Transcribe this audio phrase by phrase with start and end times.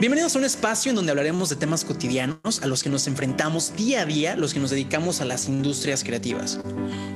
[0.00, 3.76] Bienvenidos a un espacio en donde hablaremos de temas cotidianos a los que nos enfrentamos
[3.76, 6.58] día a día los que nos dedicamos a las industrias creativas.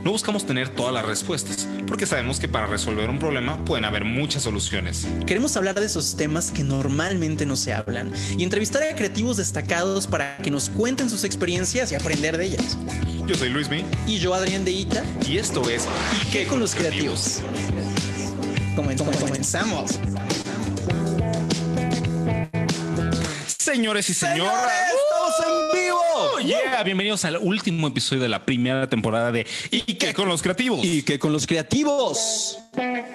[0.05, 4.05] No buscamos tener todas las respuestas, porque sabemos que para resolver un problema pueden haber
[4.05, 5.07] muchas soluciones.
[5.27, 10.07] Queremos hablar de esos temas que normalmente no se hablan y entrevistar a creativos destacados
[10.07, 12.77] para que nos cuenten sus experiencias y aprender de ellas.
[13.27, 15.89] Yo soy Luis Mi Y yo, Adrián de Ita, y esto es
[16.23, 17.41] ¿y qué con los creativos?
[18.77, 19.17] Comenzamos.
[19.17, 19.99] Comenzamos.
[23.65, 25.64] Señores y señoras, ¡Estamos en
[26.45, 26.83] yeah!
[26.85, 30.85] bienvenidos al último episodio de la primera temporada de ¿Y qué con los creativos?
[30.85, 32.59] ¿Y qué con los creativos?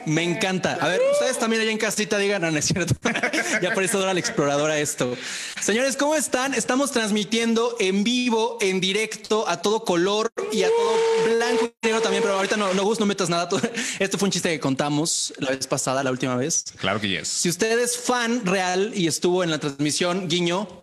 [0.06, 0.78] Me encanta.
[0.80, 2.96] A ver, ustedes también allá en casita digan, no, no es cierto.
[3.62, 5.16] ya parece ahora la exploradora esto.
[5.62, 6.54] Señores, ¿cómo están?
[6.54, 12.02] Estamos transmitiendo en vivo, en directo, a todo color y a todo blanco y negro
[12.02, 13.50] también, pero ahorita no, no, Gus, no metas nada.
[14.00, 16.66] Esto fue un chiste que contamos la vez pasada, la última vez.
[16.78, 17.28] Claro que yes.
[17.28, 20.79] Si usted es fan real y estuvo en la transmisión, guiño.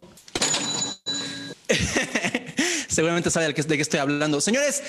[2.89, 4.41] Seguramente sabe de qué estoy hablando.
[4.41, 4.83] Señores,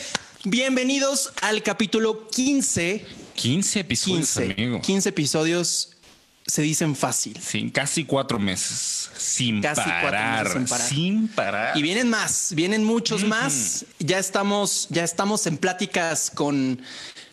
[0.44, 4.82] bienvenidos al capítulo 15 15 episodios, 15, amigo.
[4.82, 5.98] 15 episodios
[6.46, 7.38] se dicen fácil.
[7.42, 10.90] Sí, casi cuatro meses sin Casi cuatro parar, meses sin parar.
[10.90, 11.78] sin parar.
[11.78, 13.86] Y vienen más, vienen muchos más.
[14.00, 16.82] Ya estamos, ya estamos en pláticas con,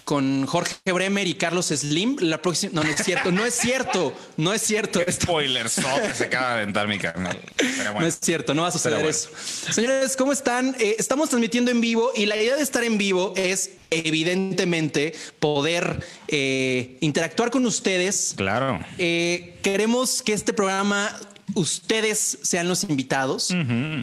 [0.05, 2.17] con Jorge Bremer y Carlos Slim.
[2.21, 5.01] La próxima, no, no es cierto, no es cierto, no es cierto.
[5.11, 7.39] Spoilers, no, que se acaba de aventar mi carnal.
[7.57, 8.01] Pero bueno.
[8.01, 9.31] No es cierto, no va a suceder eso.
[9.71, 10.77] Señores, ¿cómo están?
[10.79, 16.05] Eh, estamos transmitiendo en vivo y la idea de estar en vivo es evidentemente poder
[16.29, 18.35] eh, interactuar con ustedes.
[18.37, 18.81] Claro.
[18.99, 21.19] Eh, queremos que este programa
[21.55, 23.51] ustedes sean los invitados.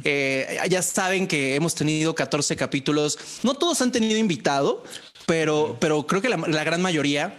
[0.03, 3.17] Eh, ya saben que hemos tenido 14 capítulos.
[3.43, 4.83] No todos han tenido invitado,
[5.25, 7.35] pero, pero creo que la, la gran mayoría.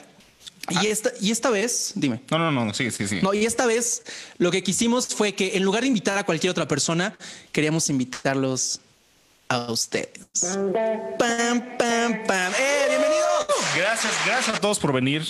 [0.69, 2.21] Y esta, y esta vez, dime.
[2.31, 3.23] No, no, no, sigue, sigue, sigue.
[3.23, 4.05] No, y esta vez
[4.39, 7.17] lo que quisimos fue que en lugar de invitar a cualquier otra persona,
[7.51, 8.81] queríamos invitarlos
[9.49, 10.09] a ustedes.
[10.41, 12.53] Pam, pam, pam.
[12.59, 13.47] ¡Eh, bienvenidos!
[13.77, 15.27] Gracias, gracias a todos por venir.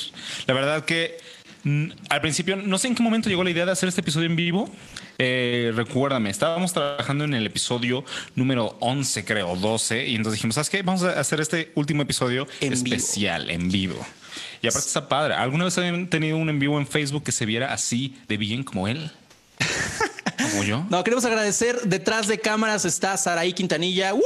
[0.47, 1.19] La verdad que
[1.65, 4.37] al principio no sé en qué momento llegó la idea de hacer este episodio en
[4.37, 4.71] vivo.
[5.19, 10.71] Eh, recuérdame, estábamos trabajando en el episodio número 11, creo, 12, y entonces dijimos, ¿sabes
[10.71, 10.83] qué?
[10.83, 12.97] Vamos a hacer este último episodio En vivo.
[12.97, 14.05] especial, en vivo.
[14.63, 15.35] Y aparte está padre.
[15.35, 18.63] ¿Alguna vez habían tenido un en vivo en Facebook que se viera así de bien
[18.65, 19.11] como él?
[20.51, 20.87] ¿Como yo?
[20.91, 21.83] No, queremos agradecer.
[21.83, 24.15] Detrás de cámaras está Saraí Quintanilla.
[24.15, 24.23] ¡Woo!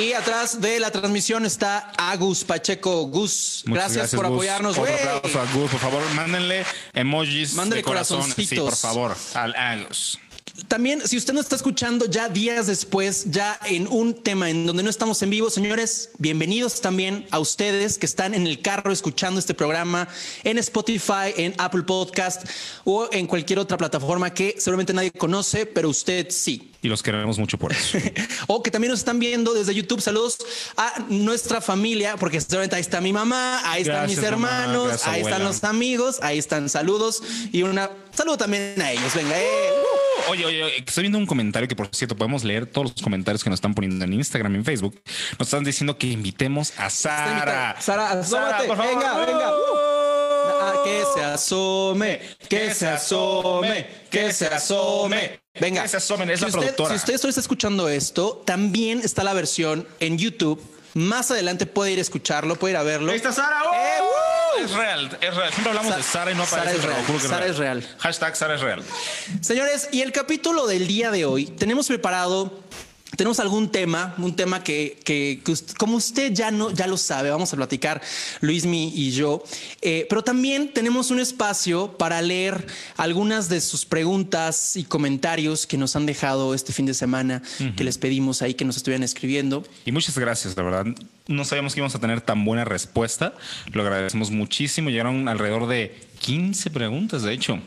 [0.00, 3.02] Y atrás de la transmisión está Agus Pacheco.
[3.08, 4.34] Gus, gracias, por Gus.
[4.34, 4.78] apoyarnos.
[4.78, 4.94] Otro güey.
[4.94, 8.22] aplauso a Gus, por favor, mándenle emojis Mándale de corazón.
[8.22, 8.64] Sí, corazoncitos.
[8.64, 10.18] por favor, al Agus.
[10.68, 14.82] También, si usted nos está escuchando ya días después, ya en un tema en donde
[14.82, 19.38] no estamos en vivo, señores, bienvenidos también a ustedes que están en el carro escuchando
[19.38, 20.08] este programa
[20.44, 22.46] en Spotify, en Apple Podcast
[22.84, 26.70] o en cualquier otra plataforma que seguramente nadie conoce, pero usted sí.
[26.82, 27.98] Y los queremos mucho por eso.
[28.46, 30.00] O que también nos están viendo desde YouTube.
[30.00, 30.38] Saludos
[30.76, 35.20] a nuestra familia, porque seguramente ahí está mi mamá, ahí están Gracias, mis hermanos, ahí
[35.20, 39.14] están los amigos, ahí están saludos y una saludo también a ellos.
[39.14, 39.70] Venga, eh.
[40.28, 43.42] Oye, oye, oye, estoy viendo un comentario que, por cierto, podemos leer todos los comentarios
[43.42, 45.00] que nos están poniendo en Instagram y en Facebook.
[45.38, 47.76] Nos están diciendo que invitemos a Sara.
[47.80, 48.68] Sara, asómate.
[48.68, 49.50] Venga, venga.
[50.62, 55.40] Ah, que se asome, que se asome, que se asome.
[55.60, 56.90] Venga, es la si usted, productora.
[56.90, 60.60] Si usted solo está escuchando esto, también está la versión en YouTube.
[60.94, 63.12] Más adelante puede ir a escucharlo, puede ir a verlo.
[63.12, 63.62] Ahí está Sara.
[63.64, 63.74] ¡Oh!
[63.74, 64.64] ¡Eh!
[64.64, 65.50] Es real, es real.
[65.52, 66.80] Siempre hablamos Sa- de Sara y no Sara aparece.
[66.80, 67.96] es pero real, Sara es real.
[67.98, 68.82] Hashtag Sara es real.
[69.40, 72.60] Señores, y el capítulo del día de hoy, tenemos preparado,
[73.20, 76.96] tenemos algún tema, un tema que, que- que ust- como usted ya, no, ya lo
[76.96, 78.00] sabe, vamos a platicar
[78.40, 79.44] Luismi y yo,
[79.82, 82.66] Eh, pero también tenemos un espacio para leer
[82.96, 87.42] algunas de sus preguntas y comentarios que nos han dejado este fin de semana,
[87.76, 89.64] que les pedimos ahí que nos estuvieran escribiendo.
[89.84, 90.86] Y muchas gracias, la verdad.
[91.28, 93.34] No sabíamos que íbamos a tener tan buena respuesta.
[93.72, 94.88] Lo agradecemos muchísimo.
[94.88, 97.58] Llegaron alrededor de 15 preguntas, de hecho.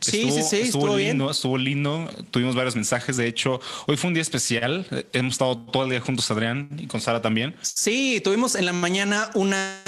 [0.00, 2.08] Sí, sí, sí, estuvo lindo, estuvo lindo.
[2.30, 3.16] Tuvimos varios mensajes.
[3.16, 4.86] De hecho, hoy fue un día especial.
[5.12, 7.54] Hemos estado todo el día juntos, Adrián, y con Sara también.
[7.62, 9.80] Sí, tuvimos en la mañana una,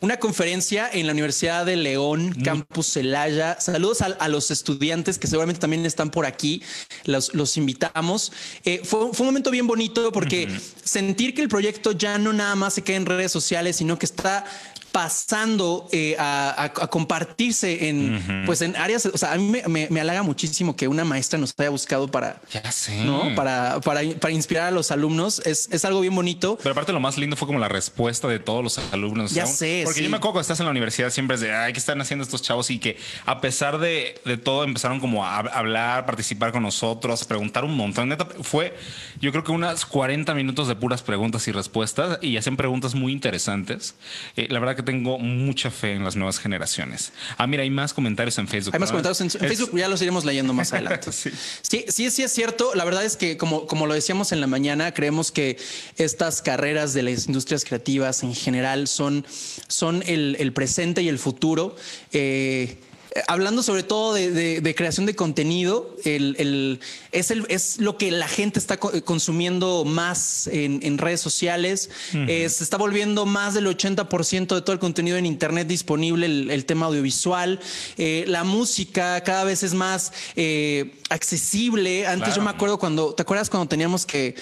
[0.00, 3.60] una conferencia en la Universidad de León, Campus Celaya.
[3.60, 6.62] Saludos a, a los estudiantes que seguramente también están por aquí.
[7.04, 8.32] Los, los invitamos.
[8.64, 10.48] Eh, fue, fue un momento bien bonito porque
[10.82, 14.06] sentir que el proyecto ya no nada más se queda en redes sociales, sino que
[14.06, 14.44] está
[14.92, 19.62] pasando eh, a, a- a compartirse en, pues en áreas, o sea, a mí me,
[19.68, 23.04] me- me halaga muchísimo que una maestra nos haya buscado para, Ya sé.
[23.04, 23.34] ¿no?
[23.34, 25.40] Para, para, para inspirar a los alumnos.
[25.46, 26.58] Es, es algo bien bonito.
[26.62, 29.32] Pero aparte lo más lindo fue como la respuesta de todos los alumnos.
[29.32, 30.04] Ya sé, Porque sí.
[30.04, 32.24] yo me acuerdo cuando estás en la universidad siempre es de, ay, ¿qué están haciendo
[32.24, 32.70] estos chavos?
[32.70, 37.24] Y que a pesar de, de todo empezaron como a hab- hablar, participar con nosotros,
[37.24, 38.08] preguntar un montón.
[38.08, 38.76] Neta, fue
[39.20, 43.12] yo creo que unas 40 minutos de puras preguntas y respuestas y hacen preguntas muy
[43.12, 43.94] interesantes.
[44.36, 47.12] Eh, la verdad que tengo mucha fe en las nuevas generaciones.
[47.36, 48.74] Ah, mira, hay más comentarios en Facebook.
[48.74, 48.92] Hay más ¿no?
[48.92, 51.10] comentarios en, en Es- Facebook, ya los iremos leyendo más adelante.
[51.12, 51.30] Sí.
[51.62, 51.84] sí.
[51.88, 52.72] sí, sí, es cierto.
[52.76, 55.58] La verdad es que, como, como lo decíamos en la mañana, creemos que
[55.96, 59.26] estas carreras de las industrias creativas en general son,
[59.66, 61.74] son el, el presente y el futuro.
[62.12, 62.78] Eh,
[63.26, 66.80] Hablando sobre todo de, de- de creación de contenido, el, el-
[67.12, 71.90] es, el, es lo que la gente está co- consumiendo más en, en redes sociales.
[72.14, 76.50] Eh, se está volviendo más del 80% de todo el contenido en Internet disponible, el,
[76.50, 77.58] el tema audiovisual.
[77.96, 82.06] Eh, la música cada vez es más eh, accesible.
[82.06, 82.36] Antes Claro.
[82.36, 84.34] yo me acuerdo cuando, ¿te acuerdas cuando teníamos que,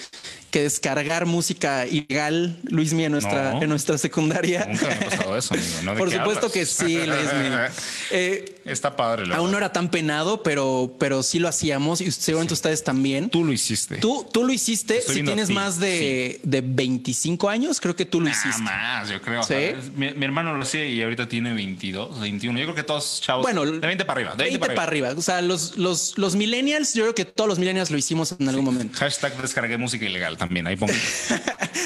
[0.51, 3.61] que descargar música ilegal, Luis Mía, en nuestra, No.
[3.63, 4.65] en nuestra secundaria?
[4.69, 5.67] Nunca me ha pasado eso, amigo.
[5.83, 5.91] ¿no?
[5.93, 6.51] ¿De Por supuesto hablas?
[6.53, 7.71] que sí, Luis Mía.
[8.11, 9.25] Eh, Está padre.
[9.25, 13.29] la Aún no era tan penado, pero, pero sí lo hacíamos y seguramente ustedes también.
[13.29, 13.97] Tú lo hiciste.
[13.97, 14.97] Tú, tú lo hiciste.
[14.99, 18.61] Estoy Si tienes ti, más de, de 25 años, creo que tú lo Nada hiciste.
[18.61, 19.43] más, yo creo.
[19.43, 19.55] ¿Sí?
[19.95, 22.59] Mi, mi hermano lo hacía y ahorita tiene 22, 21.
[22.59, 23.43] Yo creo que todos chavos.
[23.43, 24.35] Bueno, de 20 para arriba.
[24.35, 25.09] De 20, 20 para arriba.
[25.17, 28.47] O sea, los, los, los millennials, yo creo que todos los millennials lo hicimos en
[28.49, 28.97] algún momento.
[28.99, 30.67] Hashtag descargué música ilegal también.
[30.67, 30.93] Ahí pongo.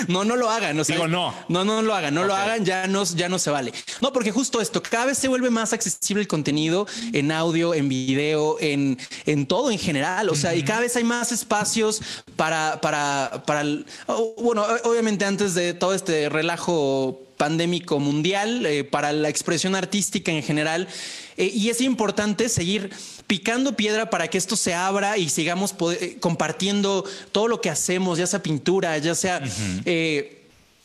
[0.08, 0.80] No, no lo hagan.
[0.80, 1.34] o sea, Digo, no.
[1.48, 2.14] No, no lo hagan.
[2.14, 2.66] No lo hagan.
[2.66, 3.72] Ya no, ya no se vale.
[4.02, 7.88] No, porque justo esto, cada vez se vuelve más accesible el contenido en audio, en
[7.88, 10.30] video, en, en todo en general.
[10.30, 12.02] O sea, y cada vez hay más espacios
[12.36, 18.84] para, para, para el- oh, bueno, obviamente antes de todo este relajo pandémico mundial, eh,
[18.84, 20.88] para la expresión artística en general.
[21.38, 22.92] Eh, y es importante seguir
[23.32, 28.18] picando piedra para que esto se abra y sigamos eh, compartiendo todo lo que hacemos,
[28.18, 29.42] ya sea pintura, ya sea
[29.86, 30.41] eh,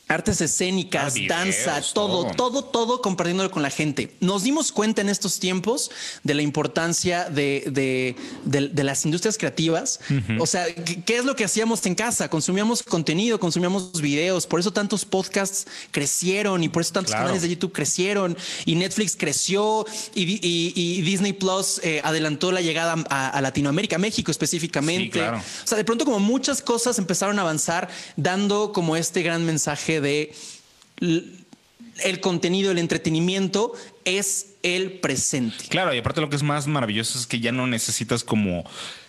[0.09, 2.35] artes escénicas, Ah, videos, danza, todo, todo.
[2.37, 4.17] todo, todo compartiéndolo con la gente.
[4.21, 5.91] Nos dimos cuenta en estos tiempos
[6.23, 8.15] de la importancia de, de-
[8.45, 9.99] de- de las industrias creativas.
[10.39, 12.29] O sea, ¿qué, es lo que hacíamos en casa?
[12.31, 17.25] Consumíamos contenido, consumíamos videos, por eso tantos podcasts crecieron y por eso tantos Claro.
[17.27, 22.53] canales de YouTube crecieron y Netflix creció y, Di- y- y Disney Plus eh, adelantó
[22.53, 25.05] la llegada a, a Latinoamérica, a México específicamente.
[25.05, 25.39] Sí, claro.
[25.39, 29.96] O sea, de pronto como muchas cosas empezaron a avanzar dando como este gran mensaje
[30.01, 30.33] de
[31.01, 33.73] el contenido, el entretenimiento
[34.05, 35.65] es el presente.
[35.69, 38.65] Claro, y aparte lo que es más maravilloso es que ya no necesitas como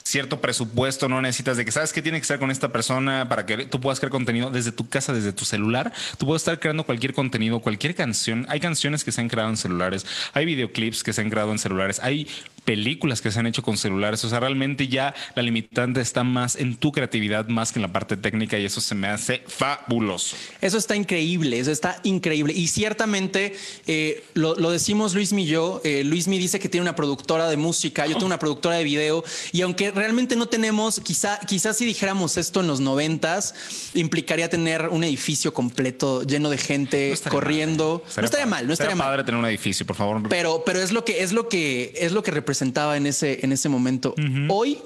[0.07, 3.45] cierto presupuesto, no necesitas de que sabes que tiene que estar con esta persona para
[3.45, 5.91] que tú puedas crear contenido desde tu casa, desde tu celular.
[6.17, 8.45] Tú puedes estar creando cualquier contenido, cualquier canción.
[8.49, 11.59] Hay canciones que se han creado en celulares, hay videoclips que se han creado en
[11.59, 12.27] celulares, hay
[12.63, 14.23] películas que se han hecho con celulares.
[14.23, 17.93] O sea, realmente ya la limitante está más en tu creatividad más que en la
[17.93, 20.35] parte técnica y eso se me hace fabuloso.
[20.61, 22.53] Eso está increíble, eso está increíble.
[22.53, 23.55] Y ciertamente
[23.87, 25.81] eh, lo, lo decimos Luismi y yo.
[25.83, 29.23] Eh, Luismi dice que tiene una productora de música, yo tengo una productora de video.
[29.53, 33.53] Y aunque realmente no tenemos, quizá, quizás si dijéramos esto en los noventas,
[33.93, 38.03] implicaría tener un edificio completo lleno de gente No corriendo.
[38.05, 38.21] mal, ¿eh?
[38.21, 38.49] no estaría padre.
[38.49, 39.07] mal, no estaría mal.
[39.07, 40.21] padre tener un edificio, por favor.
[40.29, 43.51] Pero, pero es lo que es lo que es lo que representaba en ese, en
[43.51, 44.15] ese momento.
[44.49, 44.79] Hoy,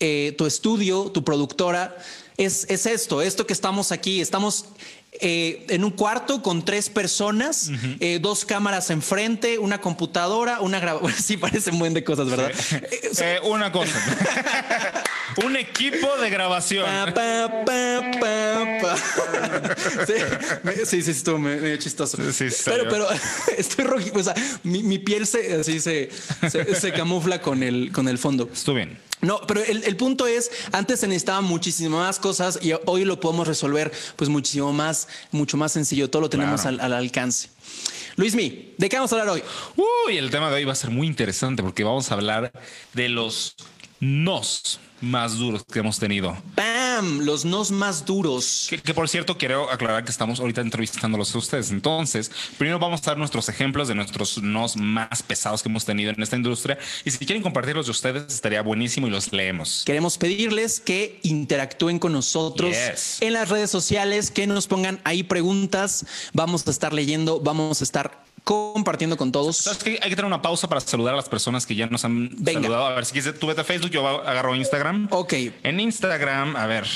[0.00, 1.96] eh, tu estudio, tu productora,
[2.36, 4.66] es, es esto, esto que estamos aquí, estamos
[5.20, 7.70] eh, en un cuarto con tres personas,
[8.00, 11.14] eh, dos cámaras enfrente, una computadora, una grabadora.
[11.22, 12.50] sí, parecen buen de cosas, ¿verdad?
[12.90, 13.92] Eh, o sea, Eh, una cosa.
[15.44, 16.84] un equipo de grabación.
[16.84, 18.96] Pa, pa, pa, pa, pa.
[20.06, 22.16] Sí, sí, sí, estuvo me- medio chistoso.
[22.32, 23.06] Sí, sí, pero, pero
[23.56, 24.04] estoy rojo.
[24.14, 26.10] O sea, mi, mi piel se, así se,
[26.50, 28.48] se, se camufla con el, con el fondo.
[28.52, 28.98] Estuvo bien.
[29.20, 33.20] No, pero el, el punto es, antes se necesitaban muchísimas más cosas y hoy lo
[33.20, 36.10] podemos resolver pues muchísimo más, mucho más sencillo.
[36.10, 36.76] Todo lo tenemos Claro.
[36.82, 37.48] al, al alcance.
[38.16, 39.42] Luismi, ¿de qué vamos a hablar hoy?
[39.76, 42.52] Uy, el tema de hoy va a ser muy interesante porque vamos a hablar
[42.92, 43.56] de los
[44.00, 46.36] nos más duros que hemos tenido.
[46.56, 47.20] ¡Bam!
[47.20, 48.66] Los nos más duros.
[48.70, 51.70] Que, que, por cierto, quiero aclarar que estamos ahorita entrevistándolos a ustedes.
[51.70, 56.10] Entonces, primero vamos a dar nuestros ejemplos de nuestros nos más pesados que hemos tenido
[56.10, 56.78] en esta industria.
[57.04, 59.82] Y si quieren compartirlos de ustedes, estaría buenísimo y los leemos.
[59.84, 63.18] Queremos pedirles que interactúen con nosotros Yes.
[63.20, 66.06] en las redes sociales, que nos pongan ahí preguntas.
[66.32, 69.66] Vamos a estar leyendo, vamos a estar compartiendo con todos.
[69.66, 72.60] Hay que tener una pausa para saludar a las personas que ya nos han Venga.
[72.60, 72.86] saludado.
[72.86, 75.08] A ver, si quieres, tú vete a Facebook, yo agarro Instagram.
[75.10, 75.32] Ok.
[75.62, 76.86] En Instagram, a ver,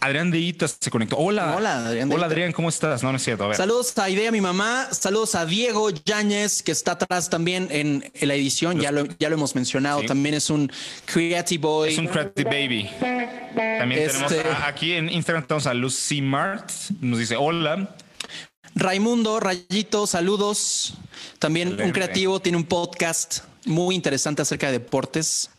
[0.00, 1.16] Adrián de Itas se conectó.
[1.16, 1.54] Hola.
[1.56, 2.26] Hola, Adrián Hola.
[2.26, 3.02] Adrián, ¿cómo estás?
[3.04, 3.44] No, no es cierto.
[3.44, 3.56] A ver.
[3.56, 4.88] Saludos a Idea, mi mamá.
[4.90, 8.80] Saludos a Diego Yáñez, que está atrás también en, en la edición.
[8.80, 10.00] Ya lo, ya lo hemos mencionado.
[10.00, 10.06] Sí.
[10.06, 10.70] También es un
[11.04, 11.92] Creative Boy.
[11.92, 12.90] Es un Creative Baby.
[12.98, 16.68] También Este- tenemos a- aquí en Instagram tenemos a Lucy Mart.
[17.00, 17.94] Nos dice hola.
[18.76, 20.94] Raimundo, Rayito, saludos.
[21.38, 25.50] También un creativo, tiene un podcast muy interesante acerca de deportes.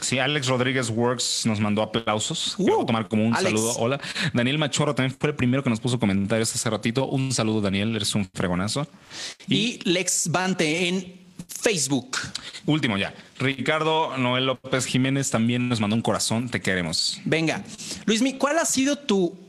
[0.00, 2.56] Sí, Alex Rodríguez Works nos mandó aplausos.
[2.58, 3.48] Uh, voy a tomar como un Alex.
[3.48, 3.76] saludo.
[3.76, 4.00] Hola.
[4.32, 7.06] Daniel Machorro también fue el primero que nos puso comentarios hace ratito.
[7.06, 7.94] Un saludo, Daniel.
[7.94, 8.88] Eres un fregonazo.
[9.48, 12.18] Y, Lex Bante en Facebook.
[12.66, 13.14] Último ya.
[13.38, 16.48] Ricardo Noel López Jiménez también nos mandó un corazón.
[16.48, 17.20] Te queremos.
[17.24, 17.62] Venga,
[18.04, 19.43] Luismi, ¿cuál ha sido tu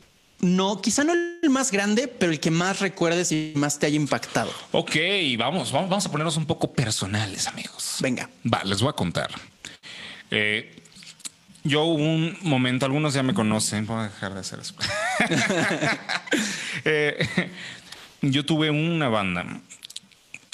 [0.45, 3.95] no, quizá no el más grande, pero el que más recuerdes y más te haya
[3.95, 4.51] impactado?
[4.71, 4.95] Ok,
[5.37, 7.97] vamos, vamos, vamos a ponernos un poco personales, amigos.
[7.99, 8.29] Venga.
[8.51, 9.29] Va, les voy a contar.
[10.31, 10.81] Eh,
[11.63, 14.75] yo hubo un momento, algunos ya me conocen, voy a dejar de hacer eso.
[16.87, 17.17] Eh,
[18.21, 19.61] yo tuve una banda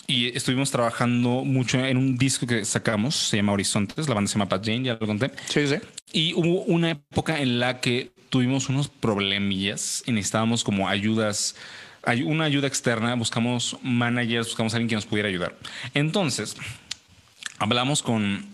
[0.07, 4.35] y estuvimos trabajando mucho en un disco que sacamos, se llama Horizontes, la banda se
[4.35, 5.31] llama Pat Jane, ya lo conté.
[5.47, 5.75] Sí, sí.
[6.13, 11.55] Y hubo una época en la que tuvimos unos problemillas y necesitábamos como ayudas,
[12.03, 15.55] ay- una ayuda externa, buscamos managers, buscamos a alguien que nos pudiera ayudar.
[15.93, 16.55] Entonces,
[17.59, 18.45] hablamos con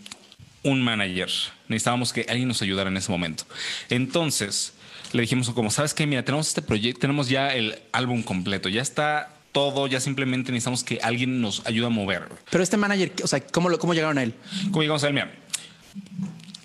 [0.63, 1.29] un manager,
[1.69, 3.45] necesitábamos que alguien nos ayudara en ese momento.
[3.89, 4.73] Entonces,
[5.13, 6.05] le dijimos como, ¿sabes qué?
[6.05, 10.83] Mira, tenemos este proyecto, tenemos ya el álbum completo, ya está todo, ya simplemente necesitamos
[10.83, 12.27] que alguien nos ayude a mover.
[12.51, 14.33] Pero este manager, o sea, ¿cómo, lo- cómo llegaron a él?
[14.71, 15.13] ¿Cómo llegamos a él?
[15.13, 15.31] Mira,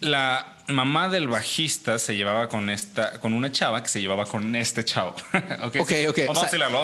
[0.01, 4.55] la mamá del bajista se llevaba con esta, con una chava que se llevaba con
[4.57, 5.15] este chavo.
[5.63, 5.77] ok,
[6.09, 6.35] Ok, O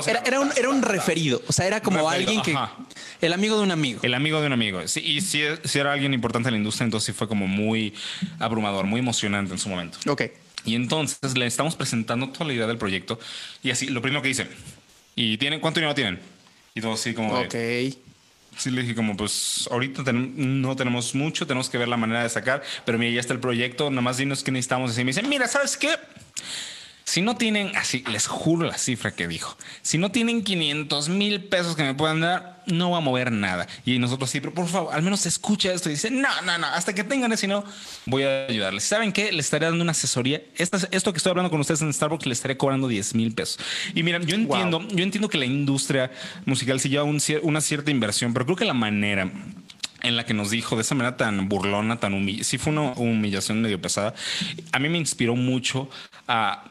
[0.02, 1.42] sea, era, un, era un referido.
[1.46, 2.52] O sea, era como Referido, alguien que.
[2.52, 2.76] ajá.
[3.20, 4.00] El amigo de un amigo.
[4.02, 4.86] El amigo de un amigo.
[4.86, 7.94] Sí, y si, si era alguien importante en la industria, entonces sí fue como muy
[8.38, 9.98] abrumador, muy emocionante en su momento.
[10.10, 10.22] Ok.
[10.64, 13.18] Y entonces le estamos presentando toda la idea del proyecto.
[13.62, 14.46] Y así, lo primero que dice,
[15.14, 16.20] ¿y tienen cuánto dinero tienen?
[16.74, 17.46] Y todo así como de,
[17.92, 17.98] Ok.
[18.58, 22.24] Sí, le dije como, pues ahorita ten- no tenemos mucho, tenemos que ver la manera
[22.24, 24.98] de sacar, pero mira, ya está el proyecto, nada más dinos qué necesitamos.
[24.98, 25.90] Y me dicen, mira, ¿sabes qué?
[27.08, 31.42] Si no tienen, así, les juro la cifra que dijo, si no tienen 500 mil
[31.42, 33.66] pesos que me puedan dar, no va a mover nada.
[33.86, 36.66] Y nosotros sí, pero por favor, al menos escucha esto y dice, no, no, no,
[36.66, 37.64] hasta que tengan ese, no,
[38.04, 38.84] voy a ayudarles.
[38.84, 39.32] ¿Saben qué?
[39.32, 40.42] Les estaré dando una asesoría.
[40.58, 43.58] Esto que estoy hablando con ustedes en Starbucks, les estaré cobrando 10 mil pesos.
[43.94, 46.12] Y mira, yo entiendo, yo entiendo que la industria
[46.44, 49.32] musical sí lleva un una cierta inversión, pero creo que la manera
[50.02, 52.92] en la que nos dijo de esa manera tan burlona, tan humillada, sí fue una
[52.92, 54.14] humillación medio pesada.
[54.72, 55.88] A mí me inspiró mucho
[56.26, 56.64] a,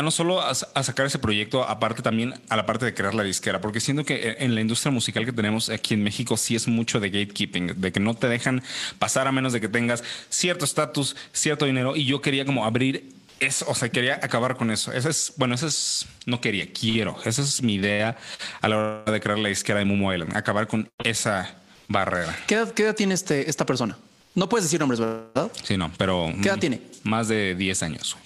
[0.00, 3.14] a no solo a, a sacar ese proyecto, aparte también a la parte de crear
[3.14, 6.56] la disquera, porque siento que en la industria musical que tenemos aquí en México sí
[6.56, 8.62] es mucho de gatekeeping, de que no te dejan
[8.98, 13.12] pasar a menos de que tengas cierto estatus, cierto dinero, y yo quería como abrir
[13.40, 14.90] eso, o sea, quería acabar con eso.
[14.92, 17.16] Esa es, bueno, esa es, no quería, quiero.
[17.24, 18.16] Esa es mi idea
[18.60, 21.56] a la hora de crear la disquera de Momo Island, acabar con esa
[21.88, 22.34] barrera.
[22.46, 23.98] ¿Qué edad, qué edad tiene este, esta persona?
[24.34, 25.50] No puedes decir nombres, ¿verdad?
[25.62, 26.32] Sí, no, pero.
[26.42, 26.80] ¿Qué edad tiene?
[27.02, 28.16] Más de 10 años.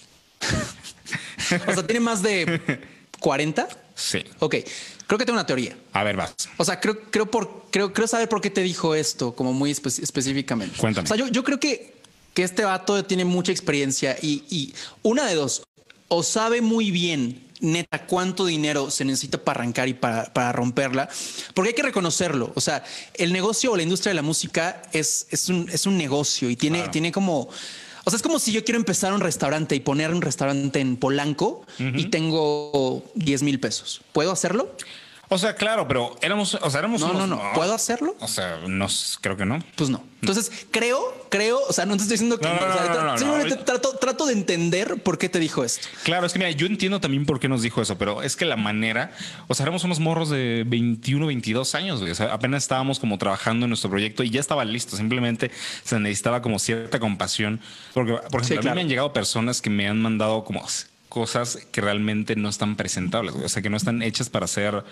[1.69, 2.81] O sea, tiene más de
[3.21, 3.69] 40.
[3.95, 4.25] Sí.
[4.41, 4.57] Ok.
[5.07, 5.77] Creo que tengo una teoría.
[5.93, 6.35] A ver, vas.
[6.57, 9.71] O sea, creo, creo, por, creo, creo saber por qué te dijo esto, como muy
[9.71, 10.77] espe- específicamente.
[10.79, 11.05] Cuéntame.
[11.05, 11.95] O sea, yo, yo creo que,
[12.33, 15.63] que este vato tiene mucha experiencia y, y una de dos,
[16.09, 21.09] o sabe muy bien, neta, cuánto dinero se necesita para arrancar y para, para romperla,
[21.55, 22.51] porque hay que reconocerlo.
[22.55, 22.83] O sea,
[23.15, 26.57] el negocio o la industria de la música es, es, un, es un negocio y
[26.57, 26.91] tiene, Claro.
[26.91, 27.49] tiene como...
[28.05, 30.97] O sea, es como si yo quiero empezar un restaurante y poner un restaurante en
[30.97, 34.03] Polanco y tengo 10 mil pesos.
[34.13, 34.75] ¿Puedo hacerlo?
[35.29, 36.55] O sea, claro, pero éramos.
[36.55, 37.01] O sea, éramos.
[37.01, 37.53] No, unos- no, no.
[37.55, 38.17] ¿Puedo hacerlo?
[38.21, 38.87] O sea, no,
[39.21, 39.63] creo que no.
[39.77, 40.05] Pues no.
[40.21, 43.05] Entonces, creo, creo, o sea, no te estoy diciendo que No, no, o sea, no,
[43.05, 45.87] no, simplemente trato, trato de entender por qué te dijo esto.
[46.03, 48.45] Claro, es que mira, yo entiendo también por qué nos dijo eso, pero es que
[48.47, 49.13] la manera,
[49.49, 52.13] o sea, éramos unos morros de 21, 22 años, güey.
[52.13, 54.97] O sea, apenas estábamos como trabajando en nuestro proyecto y ya estaba listo.
[54.97, 55.51] Simplemente
[55.85, 57.61] se necesitaba como cierta compasión.
[57.93, 60.65] Porque, por ejemplo, Sí, a mí me han llegado personas que me han mandado como
[61.11, 63.45] cosas que realmente no están presentables, güey.
[63.47, 64.85] O sea, que no están hechas para ser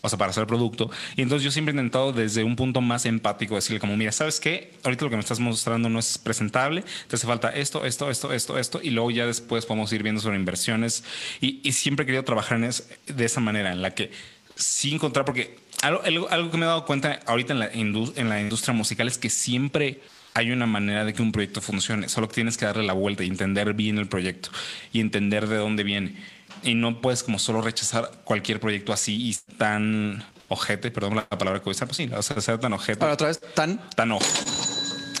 [0.00, 0.90] o sea, para hacer producto.
[1.16, 4.40] Y entonces yo siempre he intentado desde un punto más empático decirle como, mira, ¿sabes
[4.40, 4.72] qué?
[4.84, 8.32] Ahorita lo que me estás mostrando no es presentable, te hace falta esto, esto, esto,
[8.32, 11.04] esto, esto, y luego ya después podemos ir viendo sobre inversiones.
[11.40, 14.10] Y, y siempre he querido trabajar en es- de esa manera, en la que
[14.54, 18.28] sí encontrar, porque algo, algo, algo que me he dado cuenta ahorita en la, en
[18.28, 20.00] la industria musical es que siempre
[20.34, 23.24] hay una manera de que un proyecto funcione, solo que tienes que darle la vuelta
[23.24, 24.50] y entender bien el proyecto
[24.92, 26.14] y entender de dónde viene.
[26.62, 31.60] Y no puedes como solo rechazar cualquier proyecto así y tan ojete, perdón la palabra
[31.60, 33.02] que voy a usar, pues sí, o sea, ser tan ojete.
[33.02, 33.80] Ahora otra vez, tan.
[33.90, 34.24] Tan ojo.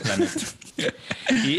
[0.08, 0.40] La neta.
[1.44, 1.58] y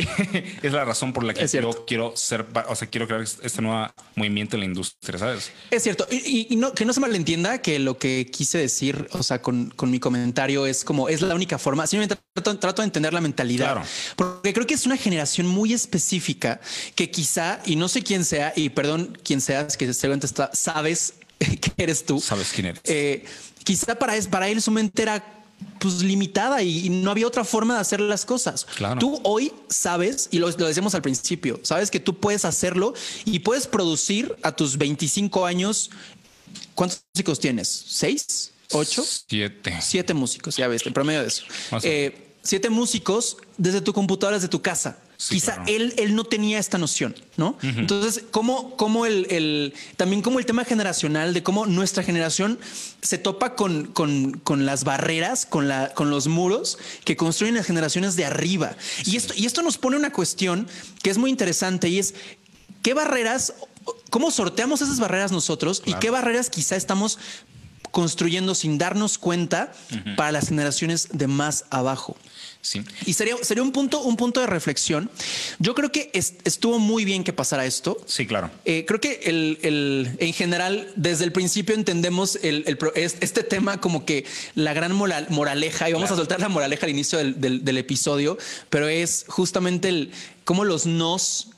[0.66, 3.88] es la razón por la que yo quiero ser, o sea, quiero crear este nuevo
[4.16, 5.51] movimiento en la industria, ¿sabes?
[5.72, 6.08] Es cierto.
[6.10, 9.92] Y, no, que no se malentienda que lo que quise decir, o sea, con, con
[9.92, 11.88] mi comentario es como es la única forma.
[11.88, 13.74] Simplemente trato, trato de entender la mentalidad.
[13.74, 13.88] Claro.
[14.16, 16.60] Porque creo que es una generación muy específica
[16.96, 21.16] que quizá, y no sé quién sea, y perdón, quién seas, que seguramente está, sabes
[21.39, 22.20] que eres tú.
[22.20, 22.82] Sabes quién eres.
[22.84, 23.25] Eh,
[23.63, 25.24] quizá para, es, para él su mente era
[25.80, 28.66] pues limitada y, y no había otra forma de hacer las cosas.
[28.76, 29.00] Claro.
[29.00, 32.94] Tú hoy sabes, y lo, lo decíamos al principio, sabes que tú puedes hacerlo
[33.26, 35.90] y puedes producir a tus 25 años.
[36.76, 37.68] ¿Cuántos músicos tienes?
[37.68, 38.52] ¿Seis?
[38.72, 39.04] ¿Ocho?
[39.04, 39.78] Siete.
[39.82, 41.44] Siete músicos, ya ves, en promedio de eso.
[41.84, 44.98] Eh, siete músicos desde tu computadora, desde tu casa.
[45.20, 45.64] Sí, Quizá claro.
[45.68, 47.58] él, él no tenía esta noción, ¿no?
[47.64, 52.60] Entonces, ¿cómo, cómo el, el- también como el tema generacional de cómo nuestra generación
[53.02, 57.66] se topa con, con, con las barreras, con, la, con los muros que construyen las
[57.66, 58.76] generaciones de arriba.
[59.06, 60.68] Y, esto, y esto nos pone una cuestión
[61.02, 62.14] que es muy interesante y es,
[62.84, 63.56] ¿qué barreras,
[64.12, 67.18] cómo sorteamos esas barreras nosotros y qué barreras quizá estamos
[67.90, 69.72] construyendo sin darnos cuenta
[70.16, 72.16] para las generaciones de más abajo.
[72.68, 72.82] Sí.
[73.06, 75.10] Y sería, sería un, punto, un punto de reflexión.
[75.58, 77.98] Yo creo que es- estuvo muy bien que pasara esto.
[78.06, 78.52] Sí, claro.
[78.66, 82.78] Eh, creo que el, el- en general, desde el principio entendemos el, el
[83.22, 86.16] este tema como que la gran moral- moraleja, y vamos Claro.
[86.16, 88.38] a soltar la moraleja al inicio del, del- del episodio,
[88.70, 90.12] pero es justamente el
[90.44, 91.52] cómo los nos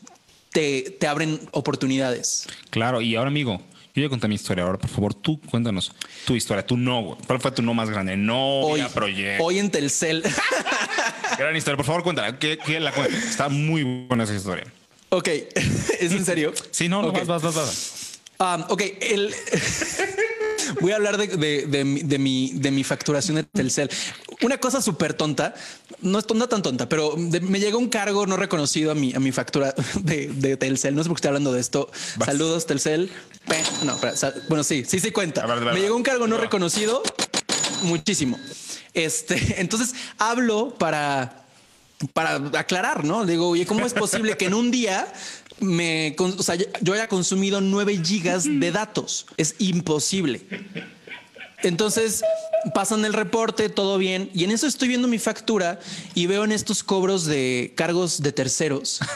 [0.51, 2.45] te, te abren oportunidades.
[2.69, 3.01] Claro.
[3.01, 3.61] Y ahora, amigo,
[3.95, 4.63] yo ya conté mi historia.
[4.63, 5.91] Ahora, por favor, tú cuéntanos
[6.25, 6.65] tu historia.
[6.65, 7.17] Tu no.
[7.27, 8.15] ¿Cuál fue tu no más grande?
[8.17, 9.43] No, Hoy, proyecto.
[9.43, 10.23] hoy en Telcel.
[11.37, 11.77] Gran historia.
[11.77, 12.37] Por favor, cuéntala.
[12.39, 13.15] ¿Qué, qué la cuenta?
[13.17, 14.65] Está muy buena esa historia.
[15.09, 15.27] ok,
[15.99, 16.53] ¿es en serio?
[16.71, 17.25] Sí, no, no, Ok.
[17.25, 18.19] vas, vas, vas, vas.
[18.59, 19.33] Um, ok, el...
[20.81, 23.89] voy a hablar de, de- de mi- de mi, de mi facturación de Telcel.
[24.41, 25.53] Una cosa súper tonta,
[26.01, 29.19] no es tonta tan tonta, pero me llegó un cargo no reconocido a mi, a
[29.19, 30.95] mi factura de, de Telcel.
[30.95, 31.89] No sé por qué estoy hablando de esto.
[32.17, 32.27] Vas.
[32.27, 33.11] Saludos, Telcel.
[33.83, 33.97] No,
[34.47, 35.45] bueno, sí, sí, sí cuenta.
[35.45, 37.01] Ver, me llegó un cargo no reconocido
[37.83, 38.37] muchísimo.
[38.93, 41.43] Este, entonces hablo para,
[42.13, 43.25] para aclarar, ¿no?
[43.25, 45.11] Digo, oye, ¿cómo es posible que en un día
[45.61, 49.25] me, con- o sea, yo haya consumido 9 gigas de datos?
[49.37, 50.41] Es imposible.
[51.61, 52.21] Entonces
[52.73, 55.79] pasan el reporte, todo bien, y en eso estoy viendo mi factura
[56.13, 58.99] y veo en estos cobros de cargos de terceros.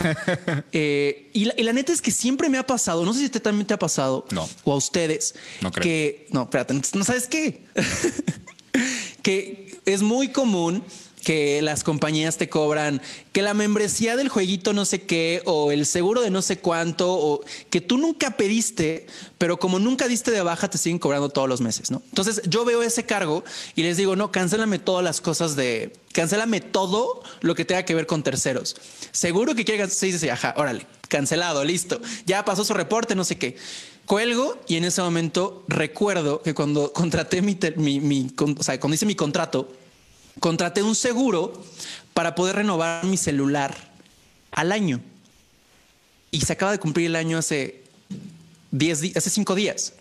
[0.75, 3.29] Eh, y, la, y la neta es que siempre me ha pasado, no sé si
[3.29, 4.49] ti también te ha pasado, No.
[4.63, 5.83] o a ustedes, No creo.
[5.83, 7.61] que no, espérate, no sabes qué,
[9.21, 10.83] que es muy común
[11.23, 15.85] que las compañías te cobran que la membresía del jueguito no sé qué o el
[15.85, 19.07] seguro de no sé cuánto o que tú nunca pediste,
[19.37, 22.01] pero como nunca diste de baja te siguen cobrando todos los meses, ¿no?
[22.09, 23.43] Entonces yo veo ese cargo
[23.75, 27.95] y les digo, no, cancélame todas las cosas de, cancélame todo lo que tenga que
[27.95, 28.75] ver con terceros.
[29.11, 32.01] Seguro que quieres, sí, sí, sí, ajá, órale, cancelado, listo.
[32.25, 33.55] Ya pasó su reporte, no sé qué.
[34.05, 39.05] Cuelgo y en ese momento recuerdo que cuando contraté mi, mi, o sea, cuando hice
[39.05, 39.69] mi contrato,
[40.39, 41.63] contraté un seguro
[42.13, 43.75] para poder renovar mi celular
[44.51, 44.99] al año.
[46.31, 47.83] Y se acaba de cumplir el año hace
[48.71, 49.93] 10 días, hace 5 días.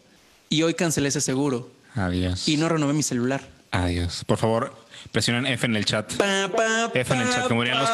[0.48, 2.48] Y hoy cancelé ese seguro Adiós.
[2.48, 3.46] y no renové mi celular.
[3.70, 4.24] Adiós.
[4.26, 4.74] Por favor,
[5.10, 6.12] presionen F en el chat.
[6.14, 7.48] Pa, pa, F en el chat.
[7.48, 7.90] Como dirían, los,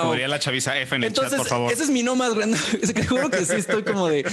[0.00, 1.72] como diría la chaviza, F en el chat, por favor.
[1.72, 2.58] ese es mi no más grande.
[2.92, 4.30] Que juro que sí estoy como de.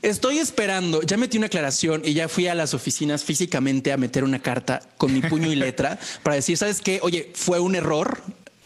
[0.00, 1.02] Estoy esperando.
[1.02, 4.80] Ya metí una aclaración y ya fui a las oficinas físicamente a meter una carta
[4.96, 7.00] con mi puño y letra para decir, ¿sabes qué?
[7.02, 8.22] Oye, fue un error.